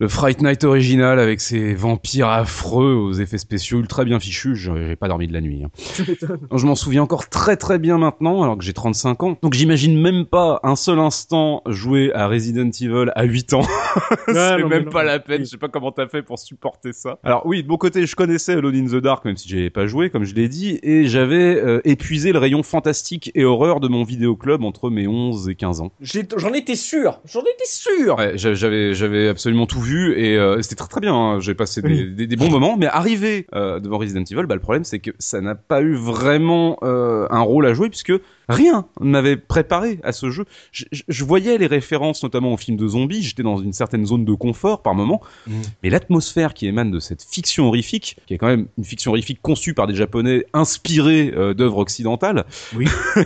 Le 0.00 0.06
Fright 0.06 0.40
Night 0.42 0.62
original 0.62 1.18
avec 1.18 1.40
ses 1.40 1.74
vampires 1.74 2.28
affreux 2.28 2.94
aux 2.94 3.12
effets 3.14 3.36
spéciaux 3.36 3.80
ultra 3.80 4.04
bien 4.04 4.20
fichus, 4.20 4.54
j'ai 4.54 4.94
pas 4.94 5.08
dormi 5.08 5.26
de 5.26 5.32
la 5.32 5.40
nuit. 5.40 5.64
hein. 5.64 5.70
Je 6.56 6.66
m'en 6.66 6.76
souviens 6.76 7.02
encore 7.02 7.28
très 7.28 7.56
très 7.56 7.80
bien 7.80 7.98
maintenant, 7.98 8.44
alors 8.44 8.56
que 8.56 8.62
j'ai 8.62 8.72
35 8.72 9.22
ans. 9.24 9.36
Donc 9.42 9.54
j'imagine 9.54 10.00
même 10.00 10.24
pas 10.24 10.60
un 10.62 10.76
seul 10.76 11.00
instant 11.00 11.62
jouer 11.66 12.12
à 12.14 12.28
Resident 12.28 12.70
Evil 12.70 13.10
à 13.16 13.24
8 13.24 13.54
ans. 13.54 13.62
c'est 14.28 14.62
même 14.62 14.84
non. 14.84 14.90
pas 14.92 15.02
la 15.02 15.18
peine, 15.18 15.40
je 15.40 15.46
sais 15.46 15.56
pas 15.56 15.66
comment 15.66 15.90
t'as 15.90 16.06
fait 16.06 16.22
pour 16.22 16.38
supporter 16.38 16.92
ça. 16.92 17.18
Alors 17.24 17.44
oui, 17.44 17.64
de 17.64 17.68
mon 17.68 17.76
côté, 17.76 18.06
je 18.06 18.14
connaissais 18.14 18.52
Alone 18.52 18.76
in 18.76 18.86
the 18.86 19.02
Dark, 19.02 19.24
même 19.24 19.36
si 19.36 19.48
j'avais 19.48 19.70
pas 19.70 19.88
joué, 19.88 20.10
comme 20.10 20.22
je 20.22 20.34
l'ai 20.36 20.48
dit, 20.48 20.78
et 20.84 21.08
j'avais 21.08 21.56
euh, 21.60 21.80
épuisé 21.84 22.30
le 22.30 22.38
rayon 22.38 22.62
fantastique 22.62 23.32
et 23.34 23.44
horreur 23.44 23.80
de 23.80 23.88
mon 23.88 24.04
vidéoclub 24.04 24.62
entre 24.62 24.90
mes 24.90 25.08
11 25.08 25.48
et 25.48 25.56
15 25.56 25.80
ans. 25.80 25.90
J'en 26.00 26.52
étais 26.52 26.76
sûr, 26.76 27.20
j'en 27.24 27.40
étais 27.40 27.66
sûr. 27.66 28.16
Ouais, 28.16 28.38
j'a- 28.38 28.54
j'avais 28.54 28.94
j'avais 28.94 29.26
absolument 29.26 29.66
tout 29.66 29.80
vu 29.80 29.87
et 29.96 30.36
euh, 30.36 30.60
c'était 30.62 30.74
très 30.76 30.88
très 30.88 31.00
bien. 31.00 31.14
hein. 31.14 31.40
J'ai 31.40 31.54
passé 31.54 31.82
des, 31.82 31.88
Oui. 31.88 32.10
des, 32.14 32.26
des 32.26 32.36
bons 32.36 32.50
moments, 32.50 32.76
mais 32.76 32.86
arrivé 32.86 33.46
euh, 33.54 33.80
devant 33.80 33.98
Resident 33.98 34.24
Evil, 34.30 34.46
bah, 34.46 34.54
le 34.54 34.60
problème 34.60 34.84
c'est 34.84 34.98
que 34.98 35.10
ça 35.18 35.40
n'a 35.40 35.54
pas 35.54 35.80
eu 35.82 35.94
vraiment 35.94 36.78
euh, 36.82 37.26
un 37.30 37.40
rôle 37.40 37.66
à 37.66 37.74
jouer 37.74 37.88
puisque 37.88 38.12
rien 38.48 38.86
ne 39.00 39.10
m'avait 39.10 39.36
préparé 39.36 40.00
à 40.02 40.12
ce 40.12 40.30
jeu. 40.30 40.44
Je, 40.72 40.84
je- 40.92 41.02
je 41.06 41.24
voyais 41.24 41.58
les 41.58 41.66
références 41.66 42.22
notamment 42.22 42.52
aux 42.52 42.56
films 42.56 42.76
de 42.76 42.88
zombies. 42.88 43.22
J'étais 43.22 43.42
dans 43.42 43.58
une 43.58 43.72
certaine 43.72 44.06
zone 44.06 44.24
de 44.24 44.34
confort 44.34 44.82
par 44.82 44.94
moment, 44.94 45.20
Mm. 45.46 45.52
mais 45.82 45.90
l'atmosphère 45.90 46.54
qui 46.54 46.66
émane 46.66 46.90
de 46.90 47.00
cette 47.00 47.22
fiction 47.22 47.66
horrifique, 47.68 48.16
qui 48.26 48.34
est 48.34 48.38
quand 48.38 48.46
même 48.46 48.66
une 48.78 48.84
fiction 48.84 49.10
horrifique 49.12 49.40
conçue 49.42 49.74
par 49.74 49.86
des 49.86 49.94
Japonais 49.94 50.44
inspirés 50.52 51.32
euh, 51.36 51.54
d'œuvres 51.54 51.78
occidentales. 51.78 52.44
Oui. 52.76 52.86
Faut 53.16 53.20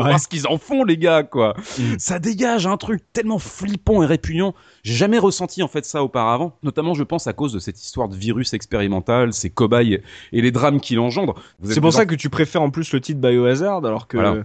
vrai. 0.00 0.10
voir 0.10 0.20
ce 0.20 0.28
qu'ils 0.28 0.46
en 0.46 0.58
font 0.58 0.84
les 0.84 0.96
gars 0.96 1.22
quoi. 1.22 1.54
Mm. 1.78 1.82
Ça 1.98 2.18
dégage 2.18 2.66
un 2.66 2.76
truc 2.76 3.02
tellement 3.12 3.38
flippant 3.38 4.02
et 4.02 4.06
répugnant. 4.06 4.54
J'ai 4.82 4.94
jamais 4.94 5.18
ressenti 5.18 5.62
en 5.62 5.68
fait 5.68 5.84
ça 5.84 6.02
auparavant. 6.02 6.56
Notamment, 6.62 6.94
je 6.94 7.02
pense 7.04 7.26
à 7.26 7.32
cause 7.32 7.52
de 7.52 7.58
cette 7.58 7.82
histoire 7.82 8.08
de 8.08 8.16
virus 8.16 8.54
expérimental, 8.54 9.32
ces 9.32 9.50
cobayes 9.50 10.00
et 10.32 10.40
les 10.40 10.50
drames 10.50 10.80
qu'il 10.80 10.98
engendre. 10.98 11.34
C'est 11.64 11.80
pour 11.80 11.92
ça 11.92 12.06
que 12.06 12.14
tu 12.14 12.30
préfères 12.30 12.62
en 12.62 12.70
plus 12.70 12.92
le 12.92 13.00
titre 13.00 13.20
Biohazard, 13.20 13.84
alors 13.84 14.06
que 14.08 14.16
Voilà. 14.16 14.44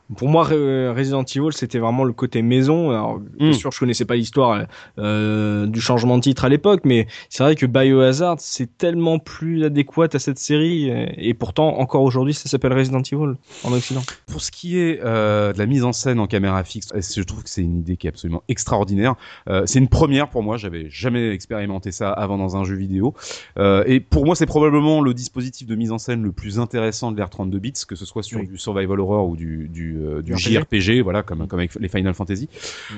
pour 0.15 0.27
moi 0.29 0.43
Re- 0.45 0.93
Resident 0.95 1.23
Evil 1.23 1.51
c'était 1.53 1.79
vraiment 1.79 2.03
le 2.03 2.13
côté 2.13 2.41
maison. 2.41 2.89
Alors 2.91 3.19
bien 3.19 3.49
Mm. 3.49 3.53
sûr 3.53 3.71
je 3.71 3.79
connaissais 3.79 4.05
pas 4.05 4.15
l'histoire 4.15 4.65
euh, 4.99 5.65
du 5.67 5.81
changement 5.81 6.17
de 6.17 6.23
titre 6.23 6.45
à 6.45 6.49
l'époque, 6.49 6.81
mais 6.83 7.07
c'est 7.29 7.43
vrai 7.43 7.55
que 7.55 7.65
Biohazard 7.65 8.35
c'est 8.39 8.77
tellement 8.77 9.19
plus 9.19 9.63
adéquat 9.63 10.07
à 10.13 10.19
cette 10.19 10.39
série 10.39 10.89
et, 10.89 11.29
et 11.29 11.33
pourtant 11.33 11.79
encore 11.79 12.03
aujourd'hui 12.03 12.33
ça 12.33 12.49
s'appelle 12.49 12.73
Resident 12.73 13.01
Evil 13.01 13.35
en 13.63 13.73
Occident. 13.73 14.01
Pour 14.27 14.41
ce 14.41 14.51
qui 14.51 14.77
est 14.79 14.99
euh, 15.03 15.53
de 15.53 15.57
la 15.59 15.65
mise 15.65 15.83
en 15.83 15.93
scène 15.93 16.19
en 16.19 16.27
caméra 16.27 16.63
fixe, 16.63 16.89
euh, 16.95 17.01
je 17.01 17.23
trouve 17.23 17.43
que 17.43 17.49
c'est 17.49 17.61
une 17.61 17.77
idée 17.77 17.97
qui 17.97 18.07
est 18.07 18.09
absolument 18.09 18.43
extraordinaire. 18.47 19.15
Euh, 19.49 19.63
c'est 19.65 19.79
une 19.79 19.87
première 19.87 20.29
pour 20.29 20.43
moi, 20.43 20.57
j'avais 20.57 20.87
jamais 20.89 21.29
expérimenté 21.31 21.91
ça 21.91 22.11
avant 22.11 22.37
dans 22.37 22.55
un 22.55 22.63
jeu 22.63 22.75
vidéo. 22.75 23.13
Euh, 23.57 23.83
et 23.87 23.99
pour 23.99 24.25
moi, 24.25 24.35
c'est 24.35 24.45
probablement 24.45 25.01
le 25.01 25.13
dispositif 25.13 25.67
de 25.67 25.75
mise 25.75 25.91
en 25.91 25.97
scène 25.97 26.23
le 26.23 26.31
plus 26.31 26.59
intéressant 26.59 27.11
de 27.11 27.17
l'ère 27.17 27.29
32 27.29 27.59
bits, 27.59 27.73
que 27.87 27.95
ce 27.95 28.05
soit 28.05 28.23
sur 28.23 28.39
Oui. 28.39 28.47
du 28.47 28.57
survival 28.57 28.99
horror 28.99 29.27
ou 29.29 29.35
du, 29.35 29.67
du, 29.69 29.97
euh, 29.99 30.00
du 30.21 30.31
Du 30.31 30.33
RPG. 30.33 30.39
JRPG, 30.39 31.01
voilà, 31.01 31.23
comme, 31.23 31.47
comme 31.47 31.59
avec 31.59 31.75
les 31.79 31.87
Final 31.87 32.13
Fantasy. 32.13 32.49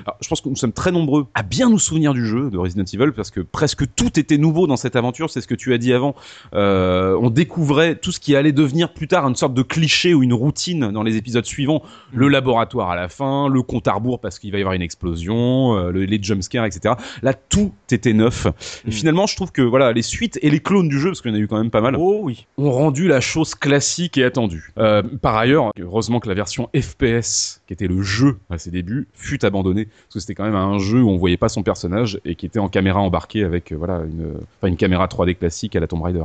Alors, 0.05 0.17
je 0.21 0.27
pense 0.27 0.41
que 0.41 0.49
nous 0.49 0.55
sommes 0.55 0.73
très 0.73 0.91
nombreux 0.91 1.27
à 1.33 1.43
bien 1.43 1.69
nous 1.69 1.79
souvenir 1.79 2.13
du 2.13 2.25
jeu 2.25 2.49
de 2.49 2.57
Resident 2.57 2.83
Evil 2.93 3.11
parce 3.15 3.31
que 3.31 3.41
presque 3.41 3.83
tout 3.95 4.19
était 4.19 4.37
nouveau 4.37 4.67
dans 4.67 4.77
cette 4.77 4.95
aventure. 4.95 5.29
C'est 5.29 5.41
ce 5.41 5.47
que 5.47 5.55
tu 5.55 5.73
as 5.73 5.77
dit 5.77 5.93
avant. 5.93 6.15
Euh, 6.53 7.17
on 7.21 7.29
découvrait 7.29 7.95
tout 7.95 8.11
ce 8.11 8.19
qui 8.19 8.35
allait 8.35 8.51
devenir 8.51 8.93
plus 8.93 9.07
tard 9.07 9.27
une 9.27 9.35
sorte 9.35 9.53
de 9.53 9.61
cliché 9.61 10.13
ou 10.13 10.23
une 10.23 10.33
routine 10.33 10.91
dans 10.91 11.03
les 11.03 11.17
épisodes 11.17 11.45
suivants. 11.45 11.81
Le 12.13 12.27
laboratoire 12.27 12.89
à 12.91 12.95
la 12.95 13.09
fin, 13.09 13.47
le 13.49 13.61
compte 13.61 13.87
à 13.87 13.93
rebours 13.93 14.19
parce 14.19 14.39
qu'il 14.39 14.51
va 14.51 14.57
y 14.57 14.61
avoir 14.61 14.73
une 14.73 14.81
explosion, 14.81 15.77
euh, 15.77 15.91
le- 15.91 16.05
les 16.05 16.21
jumpscares, 16.21 16.65
etc. 16.65 16.95
Là, 17.21 17.33
tout 17.33 17.71
était 17.91 18.13
neuf. 18.13 18.47
Et 18.85 18.89
Mm. 18.89 18.91
finalement, 18.91 19.25
je 19.27 19.35
trouve 19.35 19.51
que 19.51 19.61
voilà, 19.61 19.91
les 19.93 20.01
suites 20.01 20.39
et 20.41 20.49
les 20.49 20.59
clones 20.59 20.89
du 20.89 20.99
jeu, 20.99 21.09
parce 21.09 21.21
qu'il 21.21 21.31
y 21.31 21.33
en 21.33 21.37
a 21.37 21.39
eu 21.39 21.47
quand 21.47 21.57
même 21.57 21.69
pas 21.71 21.81
mal, 21.81 21.95
Oh 21.97 22.19
oui. 22.23 22.45
ont 22.57 22.71
rendu 22.71 23.07
la 23.07 23.21
chose 23.21 23.55
classique 23.55 24.17
et 24.17 24.23
attendue. 24.23 24.71
Euh, 24.77 25.01
par 25.21 25.35
ailleurs, 25.37 25.71
heureusement 25.79 26.19
que 26.19 26.27
la 26.27 26.35
version 26.35 26.69
FPS, 26.93 27.61
qui 27.67 27.73
était 27.73 27.87
le 27.87 28.01
jeu 28.01 28.37
à 28.49 28.57
ses 28.57 28.71
débuts, 28.71 29.07
fut 29.13 29.43
abandonnée, 29.45 29.85
parce 29.85 30.13
que 30.13 30.19
c'était 30.19 30.35
quand 30.35 30.45
même 30.45 30.55
un 30.55 30.77
jeu 30.79 31.01
où 31.01 31.09
on 31.09 31.17
voyait 31.17 31.37
pas 31.37 31.49
son 31.49 31.63
personnage 31.63 32.19
et 32.25 32.35
qui 32.35 32.45
était 32.45 32.59
en 32.59 32.69
caméra 32.69 32.99
embarquée 32.99 33.43
avec 33.43 33.71
euh, 33.71 33.75
voilà 33.75 34.01
une, 34.03 34.35
une 34.67 34.77
caméra 34.77 35.07
3D 35.07 35.35
classique 35.35 35.75
à 35.75 35.79
la 35.79 35.87
Tomb 35.87 36.01
Raider. 36.01 36.23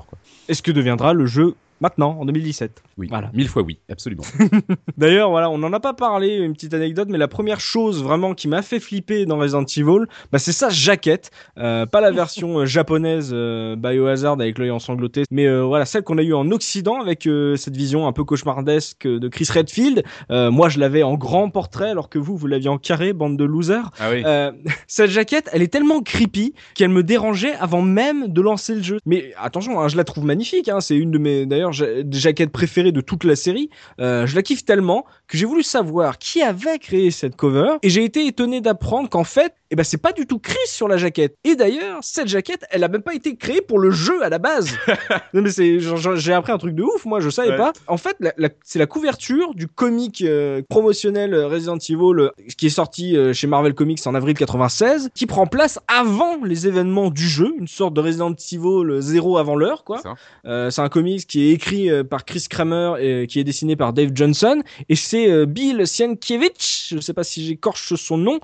Est-ce 0.48 0.62
que 0.62 0.70
deviendra 0.70 1.12
le 1.12 1.26
jeu 1.26 1.54
Maintenant, 1.80 2.16
en 2.20 2.24
2017. 2.24 2.82
Oui, 2.96 3.06
Voilà. 3.08 3.30
mille 3.34 3.48
fois 3.48 3.62
oui, 3.62 3.78
absolument. 3.90 4.24
D'ailleurs, 4.98 5.30
voilà, 5.30 5.50
on 5.50 5.58
n'en 5.58 5.72
a 5.72 5.80
pas 5.80 5.94
parlé, 5.94 6.36
une 6.36 6.52
petite 6.52 6.74
anecdote, 6.74 7.08
mais 7.10 7.18
la 7.18 7.28
première 7.28 7.60
chose 7.60 8.02
vraiment 8.02 8.34
qui 8.34 8.48
m'a 8.48 8.62
fait 8.62 8.80
flipper 8.80 9.26
dans 9.26 9.38
Resident 9.38 9.64
Evil, 9.64 10.06
bah, 10.32 10.38
c'est 10.38 10.52
sa 10.52 10.68
jaquette. 10.70 11.30
Euh, 11.58 11.86
pas 11.86 12.00
la 12.00 12.10
version 12.10 12.58
euh, 12.60 12.66
japonaise 12.66 13.30
euh, 13.32 13.76
Biohazard 13.76 14.34
avec 14.34 14.58
l'œil 14.58 14.70
ensanglanté, 14.70 15.22
mais 15.30 15.46
euh, 15.46 15.62
voilà, 15.64 15.84
celle 15.84 16.02
qu'on 16.02 16.18
a 16.18 16.22
eue 16.22 16.34
en 16.34 16.50
Occident 16.50 17.00
avec 17.00 17.26
euh, 17.26 17.56
cette 17.56 17.76
vision 17.76 18.06
un 18.06 18.12
peu 18.12 18.24
cauchemardesque 18.24 19.06
de 19.06 19.28
Chris 19.28 19.46
Redfield. 19.52 20.02
Euh, 20.30 20.50
moi, 20.50 20.68
je 20.68 20.78
l'avais 20.80 21.02
en 21.02 21.14
grand 21.14 21.50
portrait, 21.50 21.90
alors 21.90 22.08
que 22.08 22.18
vous, 22.18 22.36
vous 22.36 22.46
l'aviez 22.46 22.68
en 22.68 22.78
carré, 22.78 23.12
bande 23.12 23.36
de 23.36 23.44
losers. 23.44 23.90
Ah 24.00 24.08
oui. 24.10 24.22
Euh, 24.24 24.50
cette 24.88 25.10
jaquette, 25.10 25.48
elle 25.52 25.62
est 25.62 25.72
tellement 25.72 26.00
creepy 26.02 26.54
qu'elle 26.74 26.88
me 26.90 27.02
dérangeait 27.02 27.54
avant 27.54 27.82
même 27.82 28.28
de 28.28 28.40
lancer 28.40 28.74
le 28.74 28.82
jeu. 28.82 28.98
Mais 29.06 29.32
attention, 29.40 29.80
hein, 29.80 29.88
je 29.88 29.96
la 29.96 30.04
trouve 30.04 30.24
magnifique. 30.24 30.68
Hein, 30.68 30.80
c'est 30.80 30.96
une 30.96 31.10
de 31.10 31.18
mes 31.18 31.46
d'ailleurs 31.46 31.67
ja- 31.72 32.02
des 32.02 32.18
jaquettes 32.18 32.50
préférées 32.52 32.92
de 32.92 33.00
toute 33.00 33.24
la 33.24 33.36
série. 33.36 33.70
Euh, 34.00 34.26
je 34.26 34.34
la 34.34 34.42
kiffe 34.42 34.64
tellement 34.64 35.04
que 35.26 35.36
j'ai 35.36 35.46
voulu 35.46 35.62
savoir 35.62 36.18
qui 36.18 36.42
avait 36.42 36.78
créé 36.78 37.10
cette 37.10 37.36
cover 37.36 37.76
et 37.82 37.90
j'ai 37.90 38.04
été 38.04 38.26
étonné 38.26 38.60
d'apprendre 38.60 39.08
qu'en 39.08 39.24
fait, 39.24 39.54
eh 39.70 39.76
ben 39.76 39.82
c'est 39.84 39.98
pas 39.98 40.12
du 40.12 40.26
tout 40.26 40.38
Chris 40.38 40.56
sur 40.66 40.88
la 40.88 40.96
jaquette. 40.96 41.36
Et 41.44 41.54
d'ailleurs, 41.56 41.98
cette 42.02 42.28
jaquette, 42.28 42.64
elle 42.70 42.84
a 42.84 42.88
même 42.88 43.02
pas 43.02 43.14
été 43.14 43.36
créée 43.36 43.60
pour 43.60 43.78
le 43.78 43.90
jeu 43.90 44.22
à 44.22 44.28
la 44.28 44.38
base. 44.38 44.70
non 45.34 45.42
mais 45.42 45.50
c'est 45.50 45.78
j'ai 45.78 46.32
appris 46.32 46.52
un 46.52 46.58
truc 46.58 46.74
de 46.74 46.82
ouf, 46.82 47.04
moi 47.04 47.20
je 47.20 47.30
savais 47.30 47.48
Ouais. 47.50 47.56
pas. 47.56 47.72
En 47.86 47.96
fait, 47.96 48.16
c'est 48.64 48.78
la 48.78 48.86
couverture 48.86 49.54
du 49.54 49.68
comic 49.68 50.22
euh, 50.22 50.60
promotionnel 50.68 51.34
Resident 51.34 51.76
Evil 51.78 52.20
euh, 52.20 52.30
qui 52.56 52.66
est 52.66 52.70
sorti 52.70 53.16
euh, 53.16 53.32
chez 53.32 53.46
Marvel 53.46 53.74
Comics 53.74 54.00
en 54.06 54.14
avril 54.14 54.36
96, 54.36 55.08
qui 55.14 55.26
prend 55.26 55.46
place 55.46 55.78
avant 55.88 56.44
les 56.44 56.66
événements 56.66 57.10
du 57.10 57.26
jeu, 57.28 57.54
une 57.58 57.68
sorte 57.68 57.94
de 57.94 58.00
Resident 58.00 58.32
Evil 58.52 58.90
euh, 58.90 59.00
zéro 59.00 59.38
avant 59.38 59.56
l'heure 59.56 59.84
quoi. 59.84 60.00
Euh, 60.44 60.70
c'est 60.70 60.82
un 60.82 60.88
comics 60.88 61.26
qui 61.26 61.48
est 61.48 61.52
écrit 61.52 61.88
par 62.04 62.24
Chris 62.24 62.46
Kramer 62.48 62.92
et 63.00 63.26
qui 63.26 63.40
est 63.40 63.44
dessiné 63.44 63.76
par 63.76 63.92
Dave 63.92 64.10
Johnson 64.14 64.62
et 64.88 64.94
c'est 64.94 65.46
Bill 65.46 65.86
Sienkiewicz, 65.86 66.88
je 66.94 67.00
sais 67.00 67.14
pas 67.14 67.24
si 67.24 67.44
j'écorche 67.46 67.94
son 67.94 68.18
nom, 68.18 68.40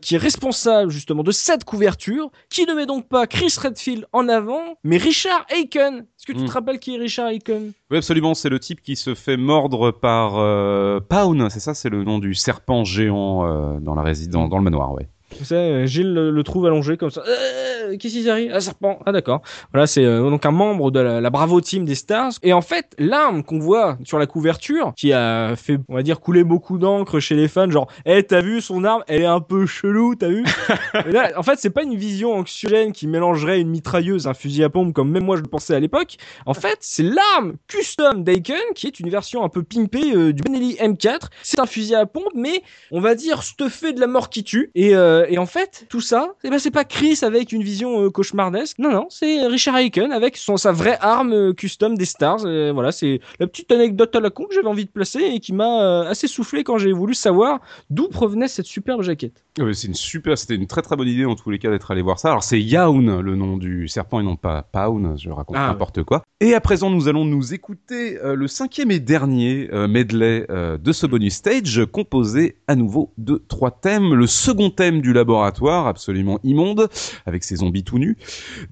qui 0.00 0.14
est 0.14 0.18
responsable 0.18 0.55
justement 0.88 1.22
de 1.22 1.30
cette 1.32 1.64
couverture, 1.64 2.30
qui 2.50 2.64
ne 2.66 2.74
met 2.74 2.86
donc 2.86 3.08
pas 3.08 3.26
Chris 3.26 3.54
Redfield 3.60 4.06
en 4.12 4.28
avant, 4.28 4.62
mais 4.84 4.96
Richard 4.96 5.46
Aiken. 5.50 5.98
Est-ce 5.98 6.26
que 6.26 6.32
tu 6.32 6.40
Mm. 6.40 6.46
te 6.46 6.52
rappelles 6.52 6.78
qui 6.78 6.94
est 6.94 6.98
Richard 6.98 7.28
Aiken? 7.28 7.72
Oui, 7.90 7.96
absolument. 7.98 8.34
C'est 8.34 8.48
le 8.48 8.58
type 8.58 8.82
qui 8.82 8.96
se 8.96 9.14
fait 9.14 9.36
mordre 9.36 9.90
par 9.92 10.38
euh, 10.38 11.00
Pawn, 11.00 11.48
c'est 11.50 11.60
ça, 11.60 11.74
c'est 11.74 11.88
le 11.90 12.04
nom 12.04 12.18
du 12.18 12.34
serpent 12.34 12.84
géant 12.84 13.46
euh, 13.46 13.78
dans 13.80 13.94
la 13.94 14.02
résidence, 14.02 14.48
dans 14.50 14.58
le 14.58 14.64
manoir, 14.64 14.92
ouais. 14.92 15.08
Tu 15.30 15.44
sais, 15.44 15.54
euh, 15.54 15.86
Gilles 15.86 16.14
le, 16.14 16.30
le 16.30 16.42
trouve 16.44 16.66
allongé 16.66 16.96
comme 16.96 17.10
ça. 17.10 17.22
Euh, 17.26 17.96
Qu'est-ce 17.98 18.14
qui 18.14 18.30
arrive? 18.30 18.52
Un 18.52 18.60
serpent. 18.60 19.00
Ah 19.06 19.12
d'accord. 19.12 19.42
Voilà, 19.72 19.86
c'est 19.86 20.04
euh, 20.04 20.30
donc 20.30 20.46
un 20.46 20.50
membre 20.50 20.90
de 20.90 21.00
la, 21.00 21.20
la 21.20 21.30
Bravo 21.30 21.60
Team 21.60 21.84
des 21.84 21.94
Stars. 21.94 22.32
Et 22.42 22.52
en 22.52 22.62
fait, 22.62 22.94
l'arme 22.98 23.42
qu'on 23.42 23.58
voit 23.58 23.98
sur 24.04 24.18
la 24.18 24.26
couverture, 24.26 24.92
qui 24.96 25.12
a 25.12 25.54
fait, 25.56 25.78
on 25.88 25.94
va 25.94 26.02
dire, 26.02 26.20
couler 26.20 26.44
beaucoup 26.44 26.78
d'encre 26.78 27.18
chez 27.18 27.34
les 27.34 27.48
fans, 27.48 27.70
genre, 27.70 27.88
eh, 28.06 28.22
t'as 28.22 28.40
vu 28.40 28.60
son 28.60 28.84
arme? 28.84 29.02
Elle 29.08 29.22
est 29.22 29.26
un 29.26 29.40
peu 29.40 29.66
chelou, 29.66 30.14
t'as 30.14 30.28
vu? 30.28 30.44
Là, 31.06 31.32
En 31.36 31.42
fait, 31.42 31.58
c'est 31.58 31.70
pas 31.70 31.82
une 31.82 31.96
vision 31.96 32.34
anxiogène 32.34 32.92
qui 32.92 33.06
mélangerait 33.06 33.60
une 33.60 33.68
mitrailleuse, 33.68 34.26
un 34.28 34.34
fusil 34.34 34.62
à 34.64 34.70
pompe, 34.70 34.94
comme 34.94 35.10
même 35.10 35.24
moi 35.24 35.36
je 35.36 35.42
le 35.42 35.48
pensais 35.48 35.74
à 35.74 35.80
l'époque. 35.80 36.16
En 36.46 36.54
fait, 36.54 36.78
c'est 36.80 37.02
l'arme 37.02 37.54
custom 37.68 38.22
d'Aiken, 38.24 38.56
qui 38.74 38.86
est 38.86 39.00
une 39.00 39.10
version 39.10 39.44
un 39.44 39.48
peu 39.48 39.62
pimpée 39.62 40.14
euh, 40.14 40.32
du 40.32 40.42
Benelli 40.42 40.76
M4. 40.80 41.28
C'est 41.42 41.60
un 41.60 41.66
fusil 41.66 41.94
à 41.94 42.06
pompe, 42.06 42.32
mais 42.34 42.62
on 42.90 43.00
va 43.00 43.14
dire 43.14 43.42
stuffé 43.42 43.92
de 43.92 44.00
la 44.00 44.06
mort 44.06 44.30
qui 44.30 44.44
tue. 44.44 44.70
Et, 44.74 44.94
euh, 44.94 45.15
et 45.28 45.38
en 45.38 45.46
fait, 45.46 45.86
tout 45.88 46.00
ça, 46.00 46.34
eh 46.44 46.50
ben, 46.50 46.58
c'est 46.58 46.70
pas 46.70 46.84
Chris 46.84 47.18
avec 47.22 47.52
une 47.52 47.62
vision 47.62 48.02
euh, 48.02 48.10
cauchemardesque. 48.10 48.78
Non, 48.78 48.90
non, 48.90 49.06
c'est 49.10 49.46
Richard 49.46 49.76
Aiken 49.78 50.12
avec 50.12 50.36
son, 50.36 50.56
sa 50.56 50.72
vraie 50.72 50.98
arme 51.00 51.32
euh, 51.32 51.52
custom 51.52 51.96
des 51.96 52.04
Stars. 52.04 52.44
Euh, 52.44 52.72
voilà, 52.72 52.92
c'est 52.92 53.20
la 53.40 53.46
petite 53.46 53.70
anecdote 53.72 54.14
à 54.14 54.20
la 54.20 54.30
con 54.30 54.44
que 54.44 54.54
j'avais 54.54 54.68
envie 54.68 54.84
de 54.84 54.90
placer 54.90 55.20
et 55.20 55.40
qui 55.40 55.52
m'a 55.52 55.82
euh, 55.82 56.10
assez 56.10 56.28
soufflé 56.28 56.64
quand 56.64 56.78
j'ai 56.78 56.92
voulu 56.92 57.14
savoir 57.14 57.60
d'où 57.90 58.08
provenait 58.08 58.48
cette 58.48 58.66
superbe 58.66 59.02
jaquette. 59.02 59.44
Ah 59.58 59.64
ouais, 59.64 59.72
c'est 59.72 59.88
une 59.88 59.94
super, 59.94 60.36
c'était 60.36 60.54
une 60.54 60.66
très 60.66 60.82
très 60.82 60.96
bonne 60.96 61.08
idée 61.08 61.24
en 61.24 61.34
tous 61.34 61.48
les 61.50 61.58
cas 61.58 61.70
d'être 61.70 61.90
allé 61.90 62.02
voir 62.02 62.18
ça. 62.18 62.28
Alors 62.28 62.42
c'est 62.42 62.60
Yaun 62.60 63.20
le 63.20 63.36
nom 63.36 63.56
du 63.56 63.88
serpent 63.88 64.20
et 64.20 64.22
non 64.22 64.36
pas 64.36 64.62
Paun, 64.62 65.16
je 65.16 65.30
raconte 65.30 65.56
Ah, 65.58 65.68
n'importe 65.68 66.02
quoi. 66.02 66.22
Et 66.40 66.52
à 66.52 66.60
présent 66.60 66.90
nous 66.90 67.08
allons 67.08 67.24
nous 67.24 67.54
écouter 67.54 68.18
euh, 68.22 68.34
le 68.34 68.48
cinquième 68.48 68.90
et 68.90 69.00
dernier 69.00 69.70
euh, 69.72 69.88
medley 69.88 70.46
euh, 70.50 70.76
de 70.76 70.92
ce 70.92 71.06
bonus 71.06 71.36
stage 71.36 71.86
composé 71.90 72.58
à 72.68 72.76
nouveau 72.76 73.14
de 73.16 73.42
trois 73.48 73.70
thèmes. 73.70 74.12
Le 74.12 74.26
second 74.26 74.68
thème 74.68 75.00
du 75.00 75.05
laboratoire, 75.12 75.86
absolument 75.86 76.38
immonde, 76.44 76.88
avec 77.26 77.44
ses 77.44 77.56
zombies 77.56 77.84
tout 77.84 77.98
nus. 77.98 78.16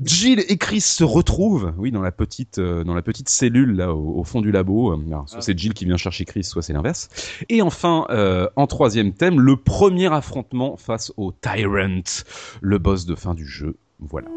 Jill 0.02 0.44
et 0.48 0.56
Chris 0.56 0.80
se 0.80 1.04
retrouvent, 1.04 1.72
oui, 1.78 1.90
dans 1.90 2.02
la 2.02 2.12
petite 2.12 2.58
euh, 2.58 2.84
dans 2.84 2.94
la 2.94 3.02
petite 3.02 3.28
cellule 3.28 3.76
là 3.76 3.94
au, 3.94 4.18
au 4.18 4.24
fond 4.24 4.40
du 4.40 4.50
labo. 4.52 4.92
Euh, 4.92 4.98
alors, 5.08 5.28
soit 5.28 5.38
Ah. 5.38 5.42
c'est 5.42 5.58
Jill 5.58 5.74
qui 5.74 5.84
vient 5.84 5.96
chercher 5.96 6.24
Chris, 6.24 6.44
soit 6.44 6.62
c'est 6.62 6.72
l'inverse. 6.72 7.08
Et 7.48 7.62
enfin, 7.62 8.06
euh, 8.10 8.48
en 8.56 8.66
troisième 8.66 9.12
thème, 9.12 9.40
le 9.40 9.56
premier 9.56 10.12
affrontement 10.12 10.76
face 10.76 11.12
au 11.16 11.32
Tyrant, 11.32 12.02
le 12.60 12.78
boss 12.78 13.06
de 13.06 13.14
fin 13.14 13.34
du 13.34 13.46
jeu. 13.46 13.76
Voilà. 14.00 14.28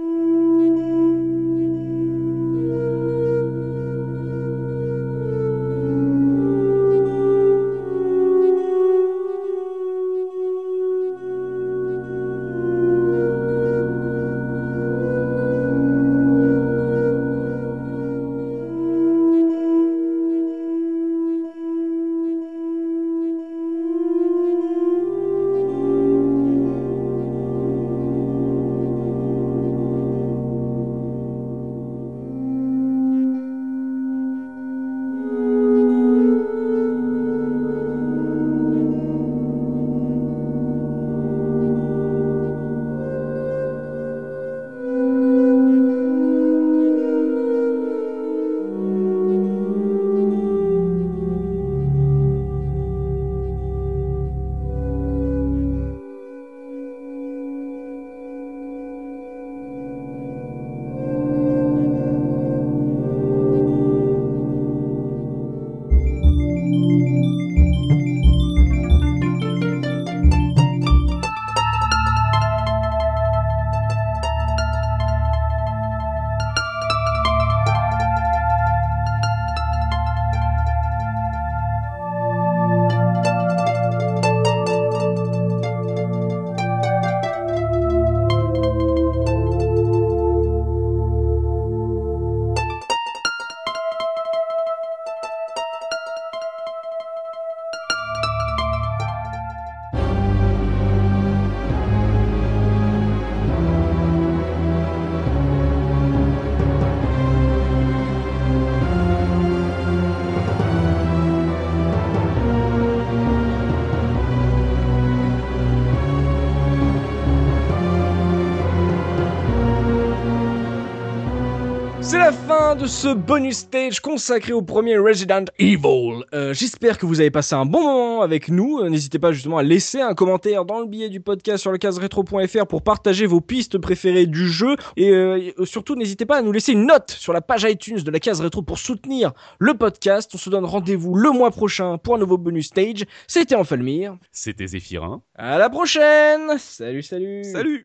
Fin 122.67 122.75
de 122.75 122.85
ce 122.85 123.13
bonus 123.13 123.59
stage 123.59 124.01
consacré 124.01 124.51
au 124.51 124.61
premier 124.61 124.97
Resident 124.97 125.45
Evil. 125.57 126.23
Euh, 126.33 126.53
J'espère 126.53 126.97
que 126.97 127.05
vous 127.05 127.21
avez 127.21 127.31
passé 127.31 127.55
un 127.55 127.65
bon 127.65 127.81
moment 127.81 128.21
avec 128.23 128.49
nous. 128.49 128.79
Euh, 128.79 128.89
N'hésitez 128.89 129.19
pas 129.19 129.31
justement 129.31 129.57
à 129.57 129.63
laisser 129.63 130.01
un 130.01 130.13
commentaire 130.13 130.65
dans 130.65 130.81
le 130.81 130.85
billet 130.85 131.07
du 131.07 131.21
podcast 131.21 131.61
sur 131.61 131.71
le 131.71 131.77
rétro.fr 131.81 132.67
pour 132.67 132.81
partager 132.81 133.25
vos 133.25 133.39
pistes 133.39 133.77
préférées 133.77 134.25
du 134.25 134.49
jeu. 134.49 134.75
Et 134.97 135.11
euh, 135.11 135.37
et 135.37 135.53
surtout, 135.65 135.95
n'hésitez 135.95 136.25
pas 136.25 136.39
à 136.39 136.41
nous 136.41 136.51
laisser 136.51 136.73
une 136.73 136.85
note 136.87 137.11
sur 137.11 137.31
la 137.31 137.39
page 137.39 137.63
iTunes 137.63 138.01
de 138.01 138.11
la 138.11 138.19
case 138.19 138.41
rétro 138.41 138.61
pour 138.63 138.79
soutenir 138.79 139.31
le 139.59 139.73
podcast. 139.73 140.29
On 140.35 140.37
se 140.37 140.49
donne 140.49 140.65
rendez-vous 140.65 141.15
le 141.15 141.31
mois 141.31 141.51
prochain 141.51 141.97
pour 141.97 142.15
un 142.15 142.17
nouveau 142.17 142.37
bonus 142.37 142.67
stage. 142.67 143.05
C'était 143.27 143.55
Enfalmir. 143.55 144.17
C'était 144.33 144.67
Zéphirin. 144.67 145.21
À 145.35 145.57
la 145.57 145.69
prochaine 145.69 146.57
Salut, 146.57 147.03
salut 147.03 147.45
Salut 147.45 147.75